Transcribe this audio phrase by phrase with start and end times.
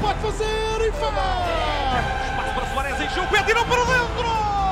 [0.00, 2.24] pode fazer e faz!
[2.30, 4.63] Espaço para Soares em jogo, é tirou para dentro!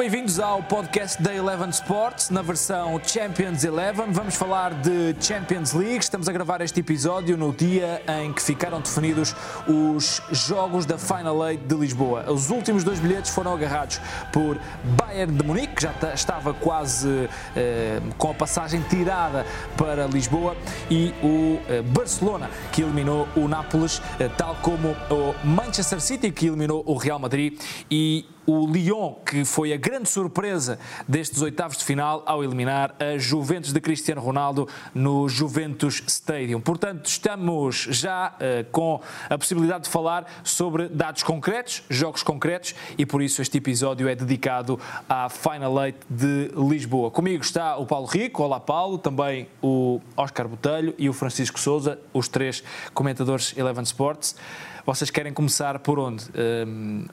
[0.00, 4.06] Bem-vindos ao podcast da Eleven Sports, na versão Champions Eleven.
[4.12, 5.98] Vamos falar de Champions League.
[5.98, 9.36] Estamos a gravar este episódio no dia em que ficaram definidos
[9.68, 12.32] os jogos da Final Eight de Lisboa.
[12.32, 14.00] Os últimos dois bilhetes foram agarrados
[14.32, 14.58] por
[14.96, 19.44] Bayern de Munique, que já estava quase eh, com a passagem tirada
[19.76, 20.56] para Lisboa,
[20.90, 26.46] e o eh, Barcelona, que eliminou o Nápoles, eh, tal como o Manchester City, que
[26.46, 27.60] eliminou o Real Madrid,
[27.90, 33.18] e o Lyon, que foi a grande surpresa destes oitavos de final ao eliminar a
[33.18, 36.60] Juventus de Cristiano Ronaldo no Juventus Stadium.
[36.60, 43.06] Portanto, estamos já uh, com a possibilidade de falar sobre dados concretos, jogos concretos e
[43.06, 47.10] por isso este episódio é dedicado à Final Eight de Lisboa.
[47.10, 51.98] Comigo está o Paulo Rico, olá Paulo, também o Oscar Botelho e o Francisco Souza,
[52.12, 52.62] os três
[52.94, 54.36] comentadores Eleven Sports.
[54.84, 56.24] Vocês querem começar por onde?
[56.66, 57.04] Um,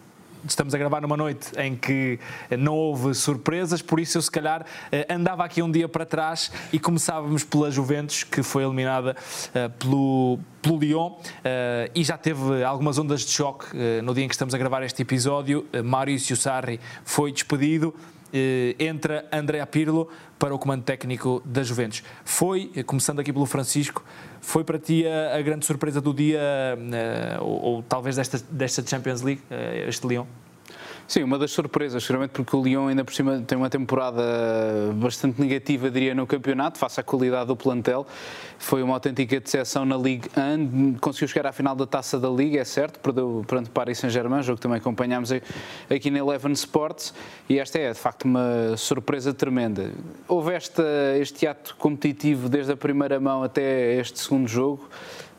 [0.52, 2.20] estamos a gravar numa noite em que
[2.58, 6.52] não houve surpresas, por isso eu se calhar eh, andava aqui um dia para trás
[6.72, 9.16] e começávamos pela Juventus, que foi eliminada
[9.50, 11.22] uh, pelo, pelo Lyon uh,
[11.94, 14.84] e já teve algumas ondas de choque uh, no dia em que estamos a gravar
[14.84, 15.66] este episódio.
[15.84, 17.94] Maurício Sarri foi despedido.
[18.80, 22.03] Entra André Pirlo para o comando técnico da Juventus.
[22.23, 24.03] Foi, começando aqui pelo Francisco,
[24.42, 26.39] foi para ti a, a grande surpresa do dia,
[26.78, 29.42] uh, ou, ou, talvez desta, desta Champions League,
[29.88, 30.25] este Lyon?
[31.08, 34.22] Sim, uma das surpresas, seguramente porque o Lyon ainda por cima tem uma temporada
[34.95, 38.05] bastante negativa, diria, no campeonato, face à qualidade do plantel.
[38.59, 42.59] Foi uma autêntica decepção na Ligue 1, conseguiu chegar à final da Taça da Liga,
[42.59, 45.31] é certo, perdeu perante Paris Saint-Germain, jogo que também acompanhámos
[45.89, 47.13] aqui na Eleven Sports,
[47.47, 49.91] e esta é, de facto, uma surpresa tremenda.
[50.28, 50.83] Houve esta,
[51.17, 54.89] este ato competitivo desde a primeira mão até este segundo jogo,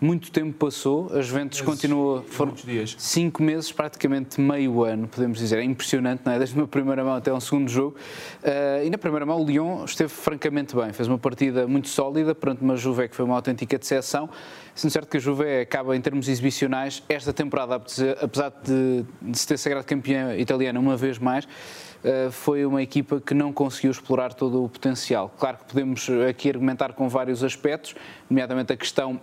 [0.01, 2.95] muito tempo passou, a Juventus meses, continua, foram dias.
[2.99, 6.39] cinco meses, praticamente meio ano, podemos dizer, é impressionante, não é?
[6.39, 7.97] Desde uma primeira mão até um segundo jogo,
[8.43, 12.35] uh, e na primeira mão o Lyon esteve francamente bem, fez uma partida muito sólida,
[12.35, 14.29] perante uma Juve que foi uma autêntica decepção,
[14.75, 19.47] sendo certo que a Juve acaba em termos exibicionais, esta temporada, apesar de, de se
[19.47, 21.47] ter sagrado campeã italiana uma vez mais,
[21.99, 25.35] Uh, foi uma equipa que não conseguiu explorar todo o potencial.
[25.37, 27.97] Claro que podemos aqui argumentar com vários aspectos,
[28.31, 29.21] nomeadamente a questão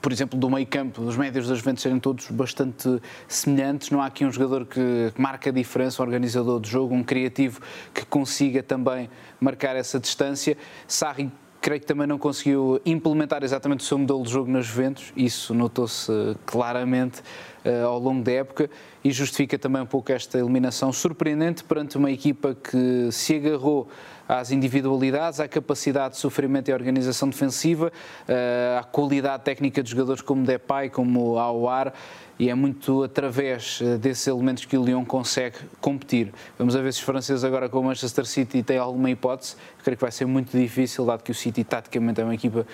[0.00, 3.90] por exemplo, do meio campo, dos médios das Juventus serem todos bastante semelhantes.
[3.90, 7.60] Não há aqui um jogador que marca a diferença, um organizador de jogo, um criativo
[7.92, 9.08] que consiga também
[9.40, 10.56] marcar essa distância.
[10.86, 11.30] Sarri
[11.64, 15.54] creio que também não conseguiu implementar exatamente o seu modelo de jogo nas Juventus, isso
[15.54, 16.12] notou-se
[16.44, 17.22] claramente
[17.64, 18.70] uh, ao longo da época
[19.02, 23.88] e justifica também um pouco esta eliminação surpreendente perante uma equipa que se agarrou
[24.28, 27.92] às individualidades, à capacidade de sofrimento e organização defensiva,
[28.26, 31.92] eh, à qualidade técnica de jogadores como Depay, como Aouar,
[32.38, 36.32] e é muito através eh, desses elementos que o Lyon consegue competir.
[36.58, 39.56] Vamos a ver se os franceses agora com o Manchester City têm alguma hipótese.
[39.78, 42.66] Eu creio que vai ser muito difícil, dado que o City taticamente é uma equipa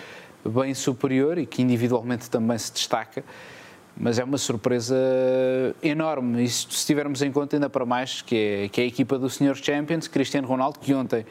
[0.44, 3.24] bem superior e que individualmente também se destaca
[3.96, 4.96] mas é uma surpresa
[5.82, 6.42] enorme.
[6.44, 9.28] E se tivermos em conta ainda para mais que é, que é a equipa do
[9.28, 9.54] Sr.
[9.56, 11.24] Champions, Cristiano Ronaldo, que ontem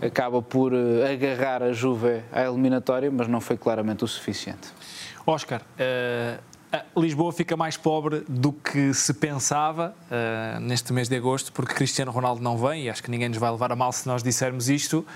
[0.00, 4.68] acaba por eh, agarrar a Juve à eliminatória, mas não foi claramente o suficiente.
[5.26, 11.52] Oscar, uh, Lisboa fica mais pobre do que se pensava uh, neste mês de agosto,
[11.52, 14.06] porque Cristiano Ronaldo não vem, e acho que ninguém nos vai levar a mal se
[14.06, 15.06] nós dissermos isto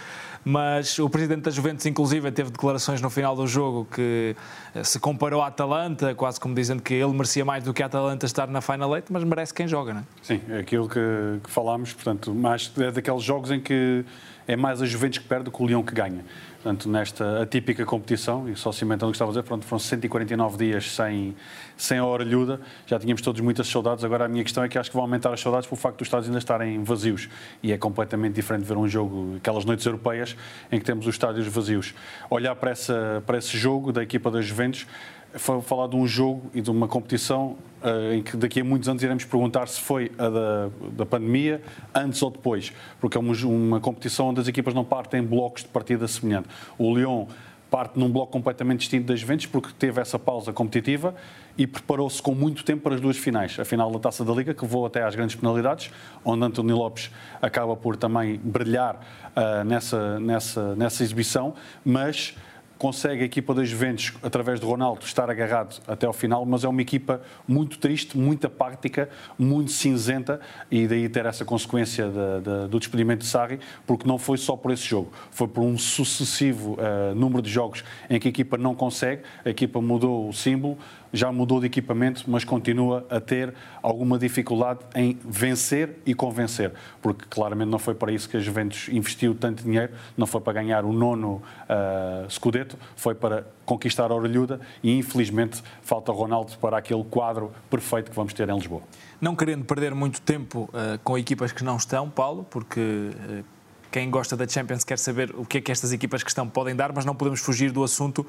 [0.45, 4.35] mas o presidente da Juventus, inclusive, teve declarações no final do jogo que
[4.75, 7.87] eh, se comparou à Atalanta, quase como dizendo que ele merecia mais do que a
[7.87, 10.05] Atalanta estar na Final Eight, mas merece quem joga, não é?
[10.23, 14.05] Sim, é aquilo que, que falámos, portanto, mais, é daqueles jogos em que
[14.49, 16.25] é mais a Juventus que perde do que o Leão que ganha.
[16.63, 20.59] Portanto, nesta atípica competição, e só cimentando o que estava a dizer, pronto, foram 149
[20.59, 21.35] dias sem,
[21.75, 24.91] sem a orelhuda, já tínhamos todos muitas saudades, agora a minha questão é que acho
[24.91, 27.31] que vão aumentar as saudades pelo facto dos estádios ainda estarem vazios,
[27.63, 30.37] e é completamente diferente ver um jogo, aquelas noites europeias,
[30.71, 31.95] em que temos os estádios vazios.
[32.29, 34.87] Olhar para, essa, para esse jogo da equipa das Juventus,
[35.35, 38.89] foi falar de um jogo e de uma competição uh, em que daqui a muitos
[38.89, 41.63] anos iremos perguntar se foi a da, da pandemia,
[41.95, 45.63] antes ou depois, porque é uma, uma, competição onde as equipas não partem em blocos
[45.63, 46.49] de partida semelhante.
[46.79, 47.27] O Lyon
[47.71, 51.15] parte num bloco completamente distinto das Juventus porque teve essa pausa competitiva
[51.57, 53.59] e preparou-se com muito tempo para as duas finais.
[53.61, 55.91] A final da Taça da Liga, que vou até às grandes penalidades,
[56.25, 57.11] onde António Lopes
[57.41, 61.55] acaba por também brilhar uh, nessa, nessa, nessa exibição,
[61.85, 62.35] mas
[62.81, 66.69] consegue a equipa das Juventus, através de Ronaldo, estar agarrado até ao final, mas é
[66.69, 70.41] uma equipa muito triste, muito apática, muito cinzenta
[70.71, 74.57] e daí ter essa consequência de, de, do despedimento de Sarri, porque não foi só
[74.57, 78.57] por esse jogo, foi por um sucessivo uh, número de jogos em que a equipa
[78.57, 80.79] não consegue, a equipa mudou o símbolo,
[81.13, 86.73] já mudou de equipamento, mas continua a ter alguma dificuldade em vencer e convencer,
[87.03, 90.53] porque claramente não foi para isso que a Juventus investiu tanto dinheiro, não foi para
[90.53, 96.79] ganhar o nono uh, Scudetto, foi para conquistar a Orelhuda e infelizmente falta Ronaldo para
[96.79, 98.83] aquele quadro perfeito que vamos ter em Lisboa.
[99.21, 103.45] Não querendo perder muito tempo uh, com equipas que não estão, Paulo, porque uh,
[103.91, 106.77] quem gosta da Champions quer saber o que é que estas equipas que estão podem
[106.77, 108.25] dar, mas não podemos fugir do assunto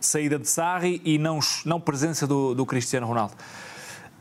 [0.00, 3.34] saída de Sarri e não, não presença do, do Cristiano Ronaldo.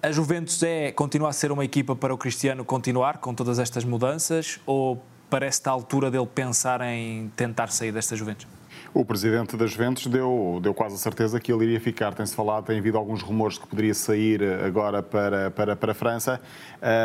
[0.01, 3.83] A Juventus é, continua a ser uma equipa para o Cristiano continuar com todas estas
[3.83, 8.56] mudanças ou parece-te a altura dele pensar em tentar sair desta Juventus?
[8.99, 12.15] O presidente das Juventus deu, deu quase a certeza que ele iria ficar.
[12.15, 16.41] Tem-se falado, tem havido alguns rumores que poderia sair agora para, para, para a França.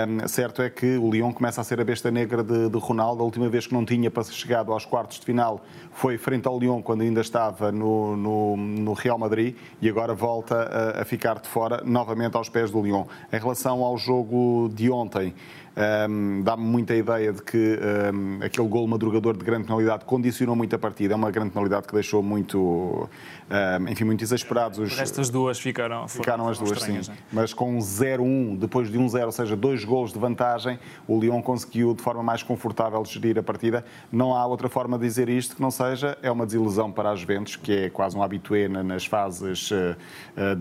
[0.09, 3.21] Um, certo é que o Lyon começa a ser a besta negra de, de Ronaldo.
[3.21, 5.63] A última vez que não tinha chegado aos quartos de final
[5.93, 10.95] foi frente ao Lyon, quando ainda estava no, no, no Real Madrid, e agora volta
[10.97, 13.05] a, a ficar de fora, novamente aos pés do Lyon.
[13.31, 15.35] Em relação ao jogo de ontem,
[15.77, 17.79] um, Dá-me muita ideia de que
[18.13, 21.15] um, aquele gol madrugador de grande penalidade condicionou muito a partida.
[21.15, 24.79] É uma grande penalidade que deixou muito, um, enfim, muito exasperados.
[24.79, 24.99] Os...
[24.99, 26.93] Estas duas ficaram Ficaram as duas, sim.
[26.93, 27.17] Né?
[27.33, 31.95] Mas com 0-1, depois de 1-0, ou seja, dois gols de vantagem, o Lyon conseguiu
[31.95, 33.85] de forma mais confortável gerir a partida.
[34.11, 37.21] Não há outra forma de dizer isto que não seja, é uma desilusão para as
[37.21, 39.97] Juventus, que é quase um habitué nas fases uh,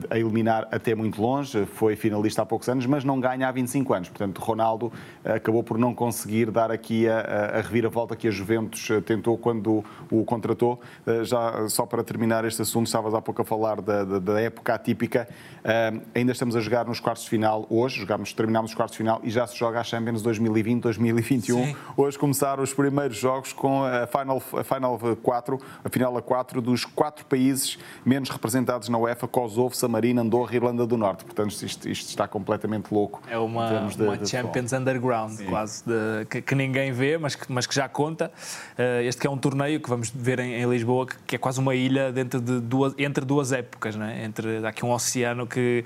[0.09, 1.65] a eliminar até muito longe.
[1.65, 4.09] Foi finalista há poucos anos, mas não ganha há 25 anos.
[4.09, 4.91] Portanto, Ronaldo
[5.23, 9.83] acabou por não conseguir dar aqui a, a reviravolta que a Juventus eh, tentou quando
[10.09, 10.81] o contratou.
[11.05, 14.41] Eh, já só para terminar este assunto, estavas há pouco a falar da, da, da
[14.41, 15.27] época atípica.
[15.61, 18.97] Uh, ainda estamos a jogar nos quartos de final hoje, jogamos, terminamos os quartos de
[18.97, 21.75] final e já se joga a Champions 2020-2021.
[21.95, 26.61] Hoje começaram os primeiros jogos com a Final, a Final 4, a final a 4
[26.61, 31.23] dos quatro países menos representados na UEFA, Kosovo, San Marino, Andorra e Irlanda do Norte.
[31.23, 33.21] Portanto, isto, isto está completamente louco.
[33.29, 35.45] É uma, de, uma de Champions underground, Sim.
[35.45, 38.31] quase, de, que, que, ninguém vê, mas que, mas que já conta.
[38.77, 41.39] Uh, este que é um torneio que vamos ver em, em Lisboa, que, que, é
[41.39, 44.23] quase uma ilha dentro de duas, entre duas épocas, não é?
[44.23, 45.83] entre aqui um oceano que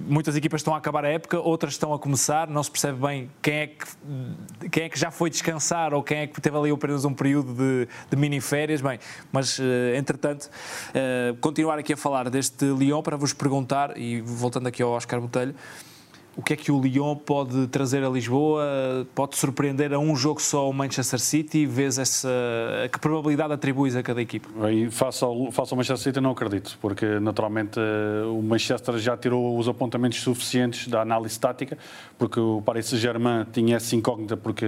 [0.00, 3.30] muitas equipas estão a acabar a época, outras estão a começar, não se percebe bem
[3.40, 6.70] quem é que, quem é que já foi descansar ou quem é que teve ali
[6.70, 8.80] apenas um período de, de mini-férias.
[8.80, 8.98] Bem,
[9.30, 10.50] mas eh, entretanto,
[10.90, 15.20] uh, continuar aqui a falar deste Lyon para vos perguntar, e voltando aqui ao Oscar
[15.20, 15.54] Botelho
[16.34, 19.06] o que é que o Lyon pode trazer a Lisboa?
[19.14, 21.66] Pode surpreender a um jogo só o Manchester City?
[21.66, 22.28] Vês essa.
[22.90, 24.48] Que probabilidade atribuis a cada equipe?
[24.62, 29.14] Aí, face, ao, face ao Manchester City, não acredito, porque naturalmente eh, o Manchester já
[29.14, 31.76] tirou os apontamentos suficientes da análise tática,
[32.18, 34.66] porque o Paris Saint-Germain tinha essa incógnita, porque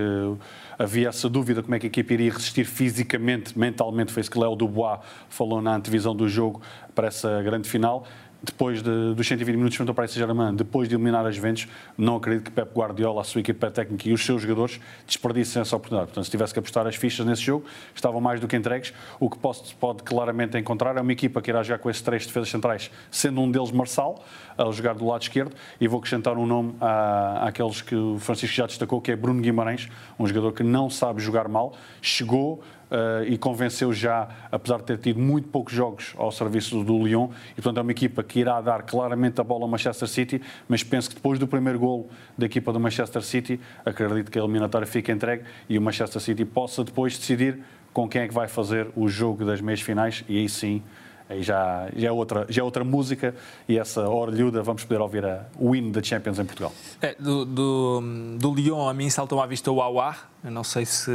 [0.79, 4.13] havia essa dúvida como é que a equipe iria resistir fisicamente, mentalmente.
[4.13, 4.99] Foi isso que Léo Dubois
[5.31, 6.61] falou na antevisão do jogo
[6.95, 8.05] para essa grande final
[8.45, 12.17] depois de, dos 120 minutos frente ao Paris Saint-Germain, depois de eliminar as Juventus, não
[12.17, 16.09] acredito que Pep Guardiola, a sua equipa técnica e os seus jogadores desperdicem essa oportunidade.
[16.09, 17.65] Portanto, se tivesse que apostar as fichas nesse jogo,
[17.95, 18.93] estavam mais do que entregues.
[19.19, 22.27] O que posso, pode claramente encontrar é uma equipa que irá jogar com esses três
[22.27, 24.25] defesas centrais, sendo um deles Marçal,
[24.57, 28.55] a jogar do lado esquerdo, e vou acrescentar um nome à, àqueles que o Francisco
[28.55, 29.89] já destacou, que é Bruno Guimarães,
[30.19, 32.63] um jogador que não sabe jogar mal, chegou
[32.95, 37.29] uh, e convenceu já, apesar de ter tido muito poucos jogos ao serviço do Lyon,
[37.53, 40.83] e portanto é uma equipa que irá dar claramente a bola ao Manchester City, mas
[40.83, 42.09] penso que depois do primeiro gol
[42.39, 46.45] da equipa do Manchester City, acredito que a eliminatória fique entregue e o Manchester City
[46.45, 47.59] possa depois decidir
[47.93, 50.83] com quem é que vai fazer o jogo das meias finais e aí sim
[51.29, 53.35] aí já, já, é outra, já é outra música
[53.69, 56.73] e essa orelhuda vamos poder ouvir a win da Champions em Portugal.
[57.01, 58.03] É, do, do,
[58.39, 61.11] do Lyon a mim saltou à vista o Aouar, eu não sei se,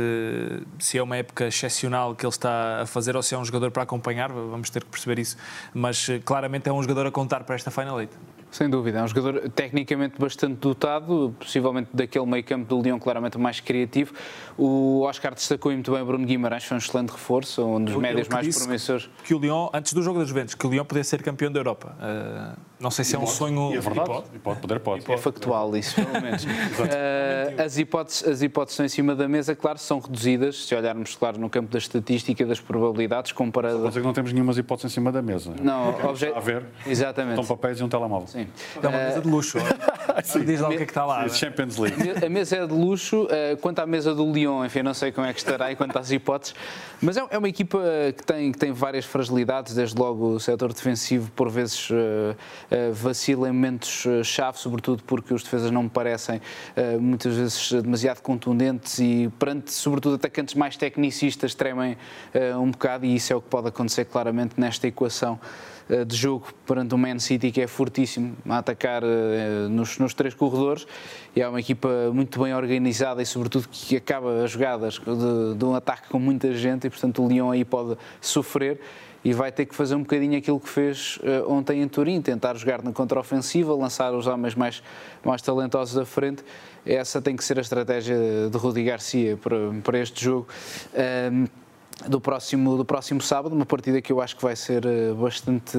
[0.80, 3.72] se é uma época excepcional que ele está a fazer ou se é um jogador
[3.72, 5.38] para acompanhar, vamos ter que perceber isso,
[5.74, 8.14] mas eh, claramente é um jogador a contar para esta Final Eight.
[8.52, 13.38] Sem dúvida, é um jogador tecnicamente bastante dotado, possivelmente daquele meio campo do Leão claramente
[13.38, 14.14] mais criativo.
[14.58, 18.28] O Oscar destacou muito bem o Bruno Guimarães, foi um excelente reforço, um dos médios
[18.28, 19.10] mais promissores.
[19.24, 21.60] Que o Leão, antes do jogo das Juventus, que o Leão podia ser campeão da
[21.60, 21.96] Europa.
[22.00, 23.74] Uh Não sei se é um sonho.
[23.74, 24.08] E é verdade.
[24.10, 24.26] Pode.
[24.34, 25.12] E pode poder, pode.
[25.12, 26.46] É factual isso, pelo menos.
[26.80, 31.16] Uh, as, hipóteses, as hipóteses estão em cima da mesa, claro, são reduzidas, se olharmos,
[31.16, 33.82] claro, no campo da estatística, das probabilidades, comparado...
[33.82, 35.54] Quer dizer que não temos nenhumas hipóteses em cima da mesa.
[35.62, 36.34] Não, Está obje...
[36.34, 36.66] a ver?
[36.88, 37.40] Exatamente.
[37.40, 38.28] Estão papéis e um telemóvel.
[38.28, 38.48] Sim.
[38.82, 39.58] É uma mesa de luxo.
[40.46, 41.28] Diz lá o que é que está lá.
[41.28, 42.26] Sim, Champions League.
[42.26, 43.24] A mesa é de luxo.
[43.24, 45.98] Uh, quanto à mesa do Lyon, enfim, não sei como é que estará e quanto
[45.98, 46.56] às hipóteses,
[47.02, 47.80] mas é, é uma equipa
[48.16, 52.36] que tem, que tem várias fragilidades, desde logo o setor defensivo, por vezes uh,
[52.94, 56.42] vacila em momentos-chave, sobretudo porque os defesas não me parecem
[57.00, 61.98] muitas vezes demasiado contundentes e, perante, sobretudo, atacantes mais tecnicistas, tremem
[62.60, 65.40] um bocado e isso é o que pode acontecer claramente nesta equação
[66.06, 69.02] de jogo perante o Man City que é fortíssimo a atacar
[69.70, 70.86] nos, nos, três corredores.
[71.36, 75.66] E é uma equipa muito bem organizada e sobretudo que acaba as jogadas de, de
[75.66, 78.80] um ataque com muita gente e portanto o Lyon aí pode sofrer
[79.24, 82.56] e vai ter que fazer um bocadinho aquilo que fez uh, ontem em Turim, tentar
[82.56, 84.82] jogar na contraofensiva, lançar os homens mais,
[85.24, 86.44] mais talentosos à frente.
[86.86, 88.16] Essa tem que ser a estratégia
[88.50, 90.48] de Rudi Garcia para, para este jogo.
[91.32, 91.48] Um,
[92.08, 95.78] do próximo, do próximo sábado, uma partida que eu acho que vai ser eh, bastante,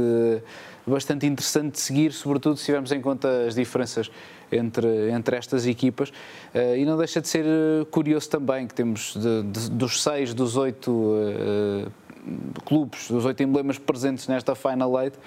[0.86, 4.10] bastante interessante de seguir, sobretudo se tivermos em conta as diferenças
[4.52, 6.12] entre, entre estas equipas.
[6.76, 7.46] E não deixa de ser
[7.90, 11.16] curioso também que temos de, de, dos seis, dos oito
[12.64, 15.18] clubes, dos oito emblemas presentes nesta Final Eight,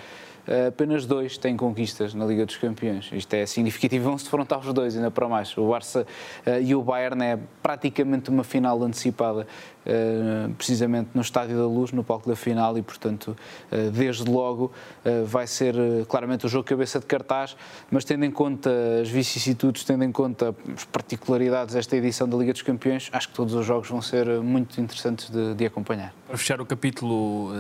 [0.46, 3.10] eh, apenas dois têm conquistas na Liga dos Campeões.
[3.14, 5.58] Isto é significativo, vão-se defrontar os dois, ainda para mais.
[5.58, 6.06] O Barça
[6.46, 9.48] uh, e o Bayern é praticamente uma final antecipada,
[10.58, 13.36] precisamente no Estádio da Luz, no palco da final, e portanto,
[13.94, 14.72] desde logo,
[15.26, 15.76] vai ser
[16.08, 17.56] claramente o jogo cabeça de cartaz,
[17.92, 18.70] mas tendo em conta
[19.02, 23.34] as vicissitudes, tendo em conta as particularidades desta edição da Liga dos Campeões, acho que
[23.34, 26.14] todos os jogos vão ser muito interessantes de, de acompanhar.
[26.28, 27.52] Para fechar o capítulo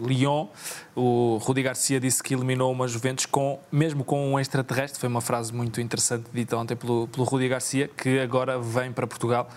[0.00, 0.48] Lyon,
[0.94, 5.08] o Rudi Garcia Garcia disse que eliminou uma Juventus com, mesmo com um extraterrestre, foi
[5.08, 9.48] uma frase muito interessante dita ontem pelo, pelo Rudi Garcia, que agora vem para Portugal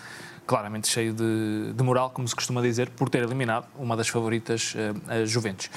[0.50, 4.74] claramente cheio de, de, moral, como se costuma dizer, por ter eliminado uma das favoritas,
[4.74, 5.70] uh, Juventus.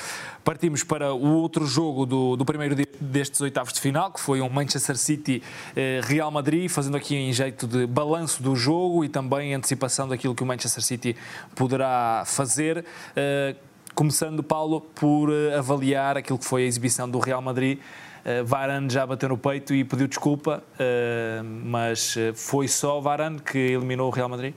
[0.43, 4.41] Partimos para o outro jogo do, do, primeiro dia destes oitavos de final, que foi
[4.41, 9.53] um Manchester City-Real uh, Madrid, fazendo aqui em jeito de balanço do jogo e também
[9.53, 11.15] antecipação daquilo que o Manchester City
[11.55, 12.83] poderá fazer.
[13.15, 17.79] Uh, Começando, Paulo, por eh, avaliar aquilo que foi a exibição do Real Madrid.
[18.25, 23.59] Uh, Varane já bateu no peito e pediu desculpa, uh, mas foi só Varane que
[23.59, 24.55] eliminou o Real Madrid?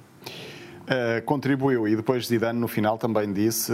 [0.85, 1.87] Uh, contribuiu.
[1.87, 3.71] E depois Zidane no final também disse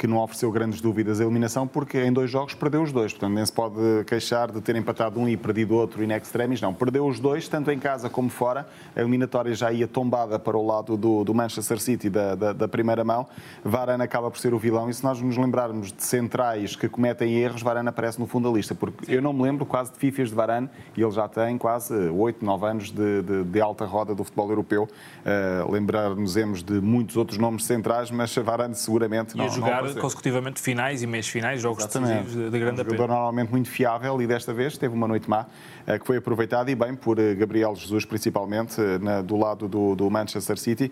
[0.00, 3.12] que não ofereceu grandes dúvidas a eliminação, porque em dois jogos perdeu os dois.
[3.12, 3.76] Portanto, nem se pode
[4.06, 6.58] queixar de ter empatado um e perdido outro in extremis.
[6.58, 8.66] Não, perdeu os dois, tanto em casa como fora.
[8.96, 12.66] A eliminatória já ia tombada para o lado do, do Manchester City da, da, da,
[12.66, 13.26] primeira mão.
[13.62, 14.88] Varane acaba por ser o vilão.
[14.88, 18.56] E se nós nos lembrarmos de centrais que cometem erros, Varane aparece no fundo da
[18.56, 18.74] lista.
[18.74, 19.12] Porque Sim.
[19.12, 22.42] eu não me lembro quase de fifas de Varane e ele já tem quase 8,
[22.42, 24.84] 9 anos de, de, de alta roda do futebol europeu.
[24.84, 26.32] Uh, Lembrar-nos
[26.64, 29.44] de muitos outros nomes centrais, mas Varane seguramente não.
[29.44, 32.22] E a jogar consecutivamente finais e meios finais, jogos Exatamente.
[32.22, 35.46] decisivos de, grande um jogador normalmente muito fiável e desta vez teve uma noite má
[35.86, 39.66] eh, que foi aproveitada e bem por eh, Gabriel Jesus, principalmente eh, na, do lado
[39.68, 40.90] do, do, Manchester City.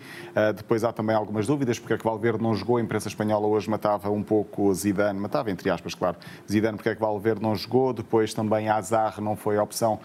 [0.57, 2.77] Depois há também algumas dúvidas, porque é que Valverde não jogou.
[2.77, 6.17] A imprensa espanhola hoje matava um pouco Zidane, matava entre aspas, claro,
[6.51, 7.93] Zidane, porque é que Valverde não jogou.
[7.93, 9.99] Depois também Azar não foi a opção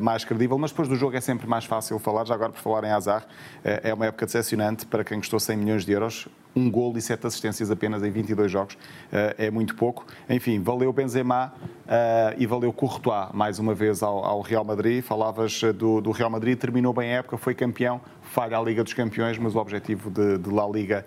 [0.00, 2.26] mais credível, mas depois do jogo é sempre mais fácil falar.
[2.26, 3.26] Já agora, por falar em Azar,
[3.62, 7.26] é uma época decepcionante para quem custou 100 milhões de euros um gol e sete
[7.26, 8.74] assistências apenas em 22 jogos.
[8.74, 10.06] Uh, é muito pouco.
[10.28, 11.52] Enfim, valeu Benzema
[11.86, 15.02] uh, e valeu Courtois mais uma vez ao, Real Madrid.
[15.02, 18.00] Falavas do, do, Real Madrid, terminou bem a época, foi campeão,
[18.34, 21.06] falha a Liga dos Campeões, mas o objetivo de, de La Liga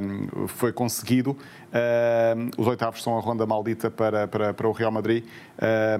[0.00, 1.36] um, foi conseguido.
[1.36, 5.22] Um, os oitavos são a ronda maldita para, para, para o Real Madrid,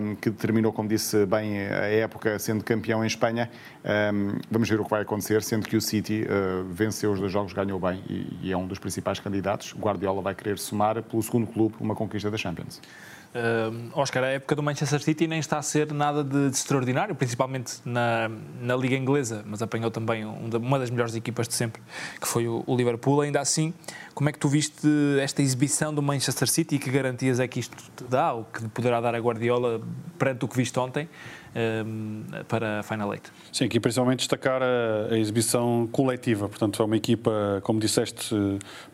[0.00, 3.50] um, que terminou, como disse bem, a época sendo campeão em Espanha.
[4.50, 7.52] vamos ver o que vai acontecer, sendo que o City uh, venceu os dois jogos,
[7.52, 9.74] ganhou bem e, e é um dos principais candidatos.
[9.78, 12.80] Guardiola vai querer somar, pelo segundo clube, uma conquista da Champions.
[13.34, 17.14] Uh, Oscar, a época do Manchester City nem está a ser nada de, de extraordinário,
[17.14, 21.80] principalmente na, na Liga Inglesa, mas apanhou também um, uma das melhores equipas de sempre,
[22.20, 23.22] que foi o, o, Liverpool.
[23.22, 23.72] Ainda assim,
[24.14, 24.86] como é que tu viste
[25.18, 28.68] esta exibição do Manchester City e que garantias é que isto te dá, ou que
[28.68, 29.80] poderá dar a Guardiola
[30.18, 31.08] perante o que viste ontem?
[32.48, 33.30] Para a Final Eight.
[33.52, 36.48] Sim, aqui principalmente destacar a, a, exibição coletiva.
[36.48, 38.34] Portanto, é uma equipa, como disseste,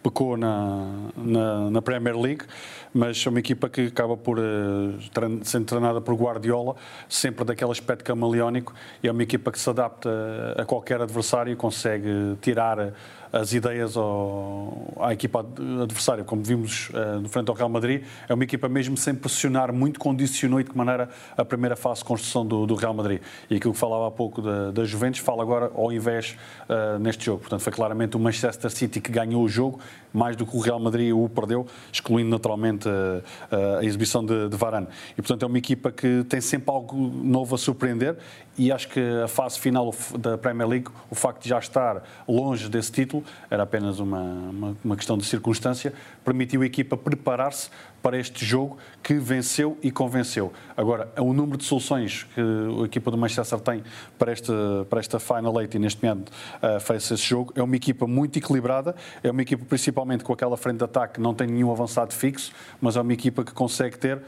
[0.02, 0.86] pecou na,
[1.16, 2.44] na, na Premier League,
[2.92, 6.74] mas é uma equipa que acaba por uh, sendo treinada por Guardiola,
[7.08, 10.10] sempre daquele aspecto camaleónico, e é uma equipa que se adapta
[10.56, 12.92] a qualquer adversário e consegue tirar
[13.32, 15.46] as ideias ao, à equipa
[15.82, 16.24] adversária.
[16.24, 19.98] Como vimos uh, no frente ao Real Madrid, é uma equipa mesmo sem pressionar muito,
[19.98, 23.20] condicionou e de que maneira a primeira fase de construção do, do Real Madrid.
[23.50, 26.36] E aquilo que falava há pouco da, da Juventus, fala agora ao invés
[26.68, 27.40] uh, neste jogo.
[27.40, 29.80] Portanto, foi claramente o Manchester City que ganhou o jogo,
[30.12, 34.56] mais do que o Real Madrid o perdeu, excluindo naturalmente a, a exibição de, de
[34.56, 34.88] Varane.
[35.12, 38.16] E, portanto, é uma equipa que tem sempre algo novo a surpreender
[38.58, 42.68] e acho que a fase final da Premier League, o facto de já estar longe
[42.68, 47.70] desse título, era apenas uma, uma, uma questão de circunstância, permitiu a equipa preparar-se
[48.02, 50.52] para este jogo que venceu e convenceu.
[50.76, 53.82] Agora, o número de soluções que a equipa do Manchester tem
[54.18, 54.52] para esta,
[54.88, 58.38] para esta Final Eight e neste momento uh, fez esse jogo, é uma equipa muito
[58.38, 62.12] equilibrada, é uma equipa principalmente com aquela frente de ataque que não tem nenhum avançado
[62.12, 64.22] fixo, mas é uma equipa que consegue ter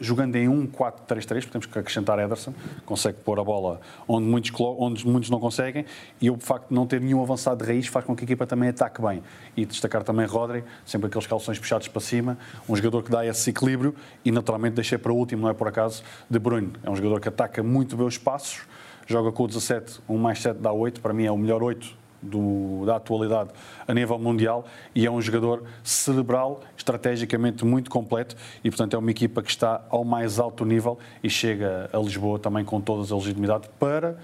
[0.00, 2.52] jogando em 1-4-3-3, temos que acrescentar Ederson,
[2.84, 5.84] consegue pôr a bola onde muitos, onde muitos não conseguem,
[6.20, 8.46] e o facto de não ter nenhum avançado de raiz faz com que a equipa
[8.46, 9.22] também ataque bem.
[9.56, 13.50] E destacar também Rodri, sempre aqueles calções puxados para cima, um jogador que dá esse
[13.50, 16.72] equilíbrio, e naturalmente deixei para o último, não é por acaso, De Bruyne.
[16.82, 18.62] É um jogador que ataca muito bem os passos,
[19.06, 22.03] joga com o 17, 1 mais 7 dá 8, para mim é o melhor 8
[22.24, 23.50] do, da atualidade
[23.86, 24.64] a nível mundial
[24.94, 29.84] e é um jogador cerebral, estrategicamente muito completo e, portanto, é uma equipa que está
[29.90, 34.18] ao mais alto nível e chega a Lisboa também com toda a legitimidade para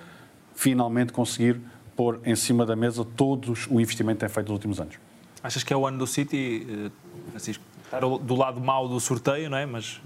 [0.55, 1.61] finalmente conseguir
[1.97, 4.97] pôr em cima da mesa todos o investimento que tem feito nos últimos anos.
[5.43, 6.91] Achas que é o ano do City, eh,
[7.31, 7.65] Francisco?
[7.85, 9.67] Estar do lado mau do sorteio, não é?
[9.67, 10.01] Mas,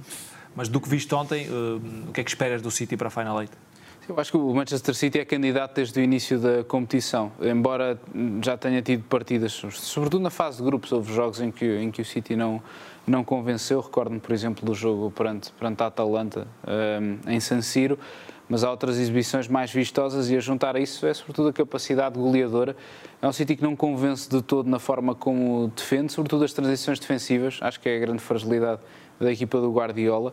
[0.55, 3.11] mas do que viste ontem, eh, o que é que esperas do City para a
[3.11, 3.64] Final 8?
[4.07, 7.99] Eu acho que o Manchester City é candidato desde o início da competição, embora
[8.43, 12.03] já tenha tido partidas, sobretudo na fase de grupos, houve jogos em que, em que
[12.03, 12.63] o City não,
[13.07, 13.81] não convenceu.
[13.81, 17.99] Recordo-me, por exemplo, do jogo perante, perante a Atalanta um, em San Siro,
[18.47, 22.19] mas há outras exibições mais vistosas e a juntar a isso é sobretudo a capacidade
[22.19, 22.77] goleadora.
[23.23, 26.99] É um City que não convence de todo na forma como defende, sobretudo as transições
[26.99, 28.83] defensivas, acho que é a grande fragilidade
[29.19, 30.33] da equipa do Guardiola,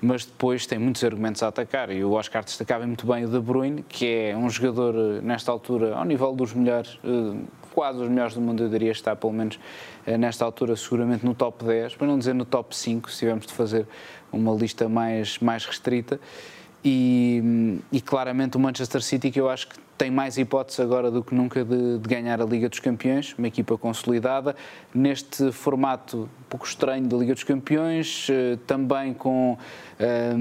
[0.00, 3.38] mas depois tem muitos argumentos a atacar e o Oscar destacava muito bem o De
[3.38, 7.36] Bruyne, que é um jogador eh, nesta altura ao nível dos melhores, eh,
[7.72, 9.58] quase os melhores do mundo, eu diria estar pelo menos
[10.06, 13.46] eh, nesta altura seguramente no top 10, para não dizer no top 5, se tivermos
[13.46, 13.86] de fazer
[14.32, 16.18] uma lista mais, mais restrita.
[16.84, 21.22] E, e, claramente o Manchester City, que eu acho que tem mais hipóteses agora do
[21.22, 24.56] que nunca de, de, ganhar a Liga dos Campeões, uma equipa consolidada,
[24.92, 29.56] neste formato um pouco estranho da Liga dos Campeões, eh, também com
[29.96, 30.32] eh,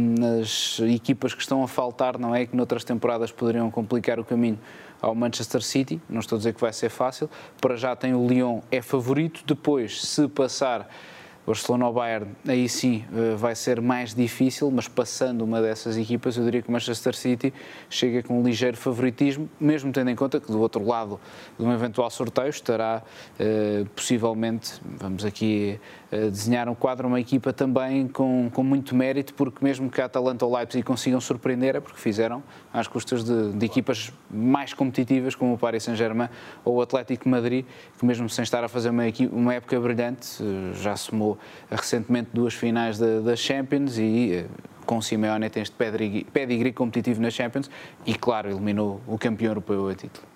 [0.41, 2.48] as equipas que estão a faltar, não é?
[2.48, 4.57] Que noutras temporadas poderiam complicar o caminho
[5.00, 7.29] ao Manchester City, não estou a dizer que vai ser fácil,
[7.60, 10.89] para já tem o Lyon, é favorito, depois, se passar
[11.45, 16.38] Barcelona ou Bayern, aí sim eh, vai ser mais difícil, mas passando uma dessas equipas,
[16.38, 17.54] eu diria que o Manchester City
[17.89, 21.19] chega com um ligeiro favoritismo, mesmo tendo em conta que do outro lado
[21.58, 23.01] de um eventual sorteio estará
[23.39, 25.80] eh, possivelmente, vamos aqui
[26.12, 30.45] desenhar um quadro, uma equipa também com, com muito mérito, porque mesmo que a Atalanta
[30.45, 32.43] ou Leipzig consigam surpreender, é porque fizeram
[32.74, 36.30] às custas de, de equipas mais competitivas, como o Paris Saint-Germain
[36.65, 37.65] ou o Atlético Madrid,
[37.97, 40.43] que mesmo sem estar a fazer uma, uma época brilhante,
[40.74, 41.38] já somou
[41.69, 44.45] recentemente duas finais da, Champions e eh,
[44.86, 45.76] com o Simeone tem este
[46.34, 47.69] pedigree competitivo na Champions
[48.06, 50.31] e, claro, eliminou o campeão europeu a título.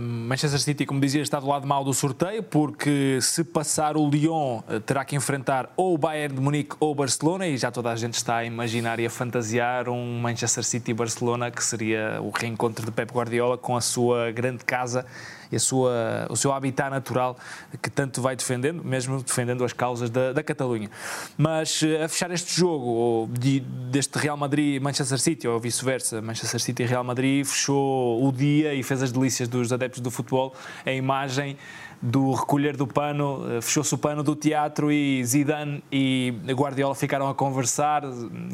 [0.00, 4.60] Manchester City, como dizia, está do lado mal do sorteio, porque se passar o Lyon,
[4.68, 7.90] eh, terá que enfrentar ou o Bayern de Munique ou o Barcelona, e já toda
[7.90, 12.84] a gente está a imaginar e a fantasiar um Manchester City-Barcelona, que seria o reencontro
[12.84, 15.06] de Pep Guardiola com a sua grande casa
[15.50, 17.36] e sua, o seu habitat natural
[17.82, 20.90] que tanto vai defendendo, mesmo defendendo as causas da, da Catalunha.
[21.36, 27.04] Mas eh, a fechar este jogo, de, deste Real Madrid-Manchester City, ou vice-versa, Manchester City-Real
[27.04, 31.56] Madrid, fechou o dia e fez as delícias dos adeptos do futebol, a imagem
[32.02, 37.28] do recolher do pano, eh, fechou-se o pano do teatro e Zidane e Guardiola ficaram
[37.28, 38.02] a conversar,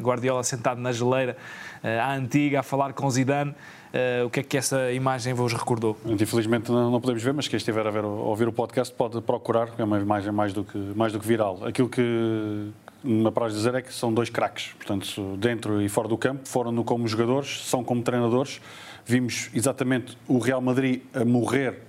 [0.01, 1.37] Guardiola sentado na geleira,
[1.83, 3.55] eh, à antiga, a falar com Zidane.
[3.87, 5.97] Uh, o que é que essa imagem vos recordou?
[6.05, 9.71] Infelizmente não, podemos ver, mas quem estiver a, ver, a ouvir o podcast pode procurar,
[9.79, 11.65] é uma imagem mais do que, mais do que viral.
[11.65, 12.71] Aquilo que
[13.03, 16.75] me apraz dizer é que são dois craques, portanto, dentro e fora do campo, foram
[16.83, 18.61] como jogadores, são como treinadores.
[19.07, 21.81] Vimos exatamente o Real Madrid a morrer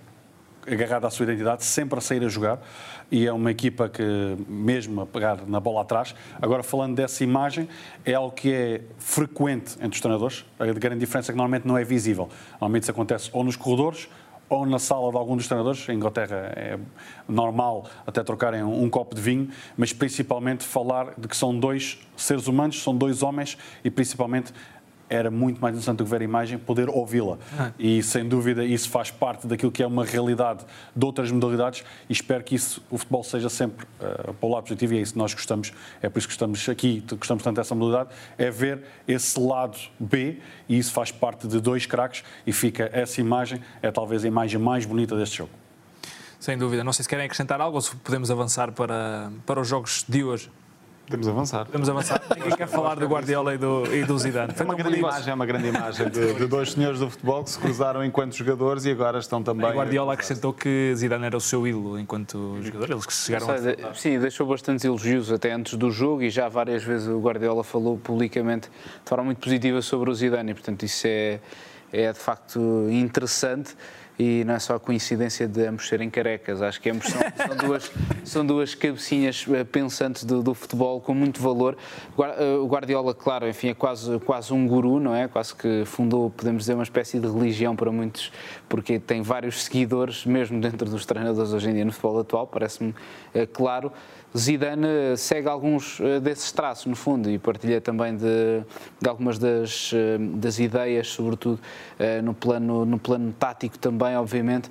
[0.69, 2.59] agarrada à sua identidade, sempre a sair a jogar
[3.11, 4.03] e é uma equipa que,
[4.47, 7.69] mesmo a pegar na bola atrás, agora falando dessa imagem,
[8.05, 10.45] é algo que é frequente entre os treinadores.
[10.59, 12.29] A grande diferença é que normalmente não é visível.
[12.53, 14.09] Normalmente isso acontece ou nos corredores
[14.49, 15.87] ou na sala de algum dos treinadores.
[15.89, 16.79] Em Inglaterra é
[17.27, 22.47] normal até trocarem um, copo de vinho, mas principalmente falar de que são dois seres
[22.47, 24.53] humanos, são dois homens e principalmente
[25.09, 27.37] era muito mais interessante do que ver a imagem, poder ouvi-la.
[27.57, 27.71] Ah.
[27.79, 30.65] E sem dúvida isso faz parte daquilo que é uma realidade
[30.95, 34.63] de outras modalidades e espero que isso, o futebol seja sempre uh, para o lado
[34.63, 37.55] positivo e é isso que nós gostamos, é por isso que estamos aqui, gostamos tanto
[37.55, 42.51] dessa modalidade, é ver esse lado B e isso faz parte de dois craques e
[42.51, 45.51] fica essa imagem, é talvez a imagem mais bonita deste jogo.
[46.39, 46.83] Sem dúvida.
[46.83, 50.23] Não sei se querem acrescentar algo ou se podemos avançar para, para os jogos de
[50.23, 50.51] hoje.
[51.07, 51.65] Podemos avançar.
[51.65, 52.21] Podemos avançar.
[52.35, 54.53] Ninguém quer falar do Guardiola e do, e do Zidane.
[54.53, 57.49] Foi uma grande imagem, é uma grande imagem de, de, dois senhores do futebol que
[57.49, 59.69] se cruzaram enquanto jogadores e agora estão também.
[59.69, 63.77] O Guardiola acrescentou que Zidane era o seu ídolo enquanto jogador, eles que chegaram sei,
[63.85, 67.63] a Sim, deixou bastantes elogios até antes do jogo e já várias vezes o Guardiola
[67.63, 71.39] falou publicamente de forma muito positiva sobre o Zidane e, portanto, isso é,
[71.93, 72.59] é de facto
[72.91, 73.77] interessante
[74.19, 77.57] e não é só a coincidência de ambos serem carecas, acho que ambos são, são
[77.67, 77.91] duas,
[78.23, 81.77] são duas cabecinhas eh, pensantes do, do, futebol com muito valor.
[82.17, 85.27] Eh, o Guardiola, claro, enfim, é quase, quase um guru, não é?
[85.27, 88.31] Quase que fundou, podemos dizer, uma espécie de religião para muitos,
[88.67, 92.95] porque tem vários seguidores, mesmo dentro dos treinadores hoje em dia no futebol atual, parece-me
[93.33, 93.91] é, claro.
[94.37, 98.61] Zidane segue alguns eh, desses traços, no fundo, e partilha também de,
[99.01, 101.59] de algumas das, eh, das ideias, sobretudo
[101.97, 104.69] eh, no plano, no plano tático também, obviamente,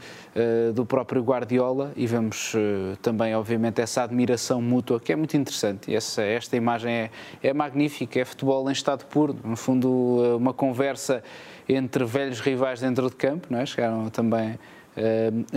[0.74, 2.52] do próprio Guardiola, e vemos
[3.00, 5.94] também, obviamente, essa admiração mútua, que é muito interessante.
[5.94, 7.10] Essa, esta imagem é,
[7.42, 11.22] é magnífica, é futebol em estado puro, no fundo, uma conversa
[11.66, 13.64] entre velhos rivais dentro de campo, não é?
[13.64, 14.58] chegaram também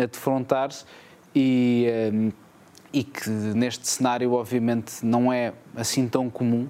[0.02, 0.86] a defrontar-se
[1.36, 2.32] e
[2.92, 6.68] e que neste cenário, obviamente, não é assim tão comum.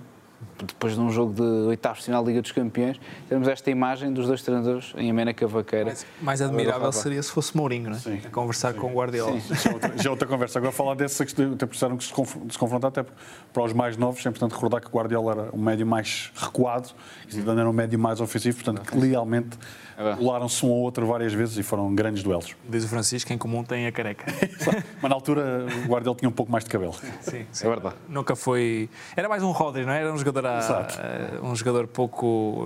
[0.65, 4.11] Depois de um jogo de oitavos de final da Liga dos Campeões, temos esta imagem
[4.11, 5.85] dos dois treinadores em Amena Cavaqueira.
[5.85, 7.99] Mais, mais admirável seria se fosse Mourinho, não é?
[7.99, 8.21] Sim.
[8.25, 8.79] A conversar Sim.
[8.79, 9.39] com o Guardiola.
[9.39, 9.55] Sim.
[9.55, 10.59] Já, outra, já outra conversa.
[10.59, 13.05] Agora, falar desse, até precisaram que se confrontar, até
[13.53, 16.89] para os mais novos, é importante recordar que o Guardiola era um médio mais recuado
[17.27, 19.57] e Zidane era um médio mais ofensivo, portanto, que realmente
[19.97, 22.55] é colaram-se um ao outro várias vezes e foram grandes duelos.
[22.67, 24.25] Diz o Francisco, em comum tem a careca.
[25.01, 26.95] Mas na altura o Guardiola tinha um pouco mais de cabelo.
[27.21, 27.65] Sim, sim.
[27.65, 27.95] é verdade.
[28.07, 28.89] Nunca foi.
[29.15, 29.99] Era mais um Rodri, não é?
[29.99, 31.45] Era um jogador, a...
[31.45, 32.65] um jogador pouco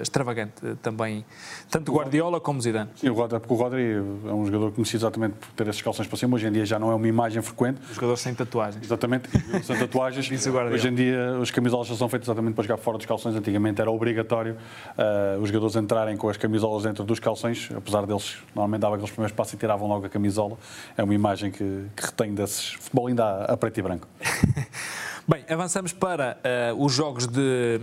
[0.00, 1.24] extravagante também.
[1.70, 2.90] Tanto Guardiola como Zidane.
[2.96, 5.82] Sim, o Rodri, porque o Rodri é um jogador que conhecia exatamente por ter esses
[5.82, 6.34] calções para cima.
[6.36, 7.80] Hoje em dia já não é uma imagem frequente.
[7.90, 8.84] Um jogador sem tatuagens.
[8.84, 9.28] Exatamente,
[9.64, 10.28] sem tatuagens.
[10.72, 13.36] Hoje em dia os camisolas são feitas exatamente para jogar fora dos calções.
[13.36, 14.56] Antigamente era obrigatório
[14.98, 19.10] uh, os jogadores entrarem com as camisolas dentro dos calções, apesar deles normalmente davam aqueles
[19.10, 20.56] primeiros passos e tiravam logo a camisola.
[20.96, 24.08] É uma imagem que, que retenho desses futebol ainda a, a preto e branco.
[25.26, 26.36] Bem, avançamos para
[26.74, 27.80] uh, os jogos de,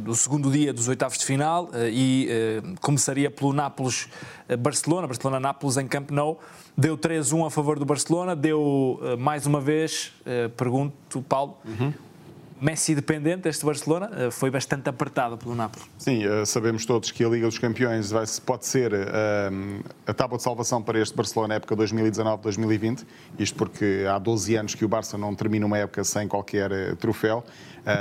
[0.00, 5.86] do segundo dia dos oitavos de final uh, e uh, começaria pelo Nápoles-Barcelona, Barcelona-Nápoles em
[5.86, 6.40] Camp Nou.
[6.74, 10.12] Deu 3-1 a favor do Barcelona, deu mais uma vez,
[10.56, 11.92] pergunto, Paulo, uhum.
[12.60, 15.82] Messi dependente, este Barcelona, eh, foi bastante apertado pelo Napoli.
[15.96, 20.12] Sim, eh, sabemos todos que a Liga dos Campeões vai, pode ser um, eh, a
[20.12, 23.06] tábua de salvação para este Barcelona na época 2019-2020,
[23.38, 27.42] isto porque há 12 anos que o Barça não termina uma época sem qualquer troféu.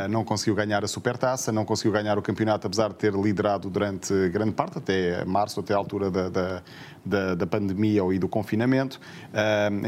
[0.10, 4.14] Não conseguiu ganhar a Supertaça, não conseguiu ganhar o campeonato, apesar de ter liderado durante
[4.28, 6.64] grande parte, até março, até a altura da, da,
[7.06, 9.00] da, da pandemia e do confinamento.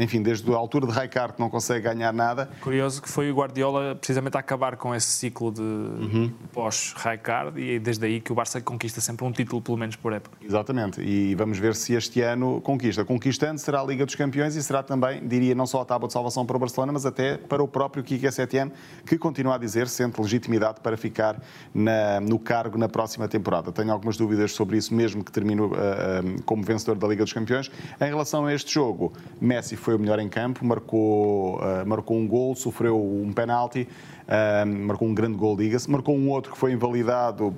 [0.00, 2.48] Enfim, desde a altura de Raikart não consegue ganhar nada.
[2.62, 6.32] Curioso que foi o Guardiola precisamente a acabar com esse ciclo de uhum.
[6.52, 10.36] pós-Raikart e desde aí que o Barça conquista sempre um título, pelo menos por época.
[10.40, 13.04] Exatamente, e vamos ver se este ano conquista.
[13.04, 16.12] Conquistando será a Liga dos Campeões e será também, diria, não só a tábua de
[16.12, 18.72] salvação para o Barcelona, mas até para o próprio Kike Setien,
[19.04, 21.40] que continua a dizer sente legitimidade para ficar
[21.74, 23.72] na, no cargo na próxima temporada.
[23.72, 27.32] Tenho algumas dúvidas sobre isso, mesmo que termine uh, uh, como vencedor da Liga dos
[27.32, 27.70] Campeões.
[28.00, 32.26] Em relação a este jogo, Messi foi o melhor em campo, marcou, uh, marcou um
[32.26, 33.88] gol, sofreu um penalti,
[34.86, 37.54] marcou um grande gol, diga-se, marcou um outro que foi invalidado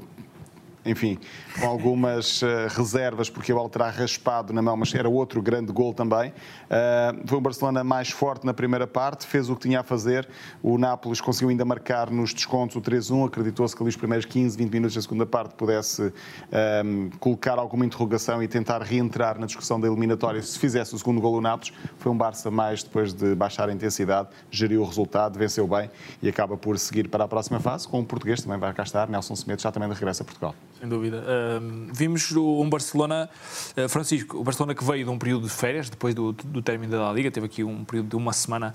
[0.85, 1.19] enfim,
[1.61, 5.95] com algumas uh, reservas, porque bola terá raspado na mão, mas era outro grande gol
[5.95, 6.31] também.
[6.31, 10.29] Uh, foi um Barcelona mais forte na primeira parte, fez o que tinha a fazer.
[10.63, 13.27] O Nápoles conseguiu ainda marcar nos descontos o 3-1.
[13.27, 16.13] Acreditou-se que ali os primeiros 15, 20 minutos da segunda parte pudesse um,
[16.53, 21.21] ehm, colocar alguma interrogação e tentar reentrar na discussão da eliminatória se fizesse o segundo
[21.21, 21.73] gol o Nápoles.
[21.99, 25.91] Foi um Barça mais depois de baixar a intensidade, geriu o resultado, venceu bem
[26.23, 27.89] e acaba por seguir para a próxima fase.
[27.89, 30.55] Com o português também vai cá estar, Nelson Semedo já também de regresso a Portugal.
[30.79, 31.25] Sem dúvida.
[31.63, 33.31] Um, vimos um Barcelona,
[33.77, 36.93] uh, Francisco, o Barcelona que veio de um período de férias, depois do, do término
[36.93, 38.75] da Liga, teve aqui um período de uma semana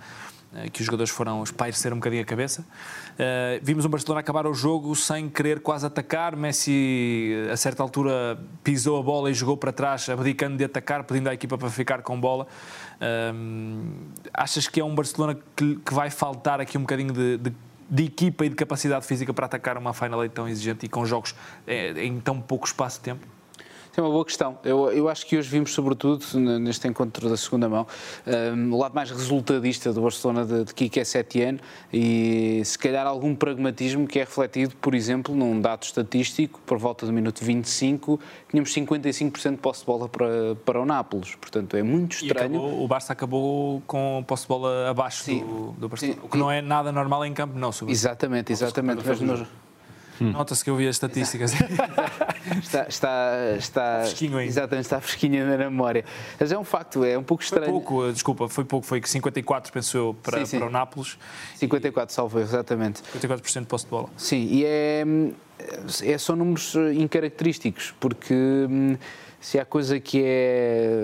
[0.53, 2.62] uh, que os jogadores foram espairecer um bocadinho a cabeça.
[2.62, 6.38] Uh, vimos um Barcelona acabar o jogo sem querer quase atacar.
[6.38, 11.27] Messi, a certa altura, pisou a bola e jogou para trás, abdicando de atacar, pedindo
[11.29, 12.47] à equipa para ficar com bola.
[14.33, 17.53] achas que é um Barcelona que, que, vai faltar aqui um bocadinho de, de
[17.89, 21.36] de equipa e de capacidade física para atacar uma Final tão exigente e com jogos
[21.65, 23.38] eh, em tão pouco espaço de tempo?
[23.97, 24.58] É uma boa questão.
[24.63, 26.25] Eu, eu acho que hoje vimos, sobretudo,
[26.60, 27.88] neste encontro da segunda mão,
[28.56, 31.60] um, o lado mais resultadista do Barcelona de, de Kike Setien
[31.91, 37.06] e, se calhar, algum pragmatismo que é refletido, por exemplo, num dado estatístico, por volta
[37.06, 41.36] do minuto 25, tínhamos 55% de posse de bola para, para o Nápoles.
[41.36, 42.60] Portanto, é muito estranho.
[42.60, 45.39] Acabou, o Barça acabou com posse de bola abaixo Sim.
[45.39, 46.25] do, do Barcelona, Sim.
[46.25, 47.71] o que não é nada normal em campo, não.
[47.71, 47.93] Sobre...
[47.93, 49.04] Exatamente, exatamente.
[49.06, 49.47] Mas,
[50.21, 50.32] Hum.
[50.32, 51.53] Nota-se que eu vi as estatísticas.
[52.62, 54.49] está, está, está, fresquinho ainda.
[54.49, 56.05] Exatamente, está fresquinho na memória.
[56.39, 57.65] Mas é um facto, é um pouco estranho.
[57.65, 60.58] Foi pouco, eh, desculpa, foi pouco, foi 54, penso eu, para, sim, sim.
[60.58, 61.17] para o Nápoles.
[61.55, 63.01] 54, salvo exatamente.
[63.17, 64.10] 54% de posse de bola.
[64.17, 65.03] Sim, e é,
[66.03, 68.97] é, são números eh, incaracterísticos, porque hum,
[69.39, 70.99] se há coisa que é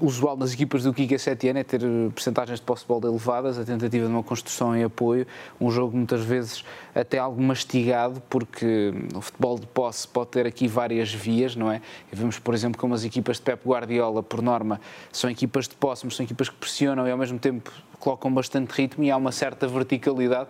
[0.00, 1.80] usual nas equipas do Kika Setién é ter
[2.14, 5.26] percentagens de posse de bola elevadas, a tentativa de uma construção em apoio,
[5.60, 10.68] um jogo muitas vezes até algo mastigado, porque o futebol de posse pode ter aqui
[10.68, 11.80] várias vias, não é?
[12.12, 14.78] E vemos, por exemplo, como as equipas de Pep Guardiola, por norma,
[15.10, 18.70] são equipas de posse, mas são equipas que pressionam e ao mesmo tempo colocam bastante
[18.72, 20.48] ritmo e há uma certa verticalidade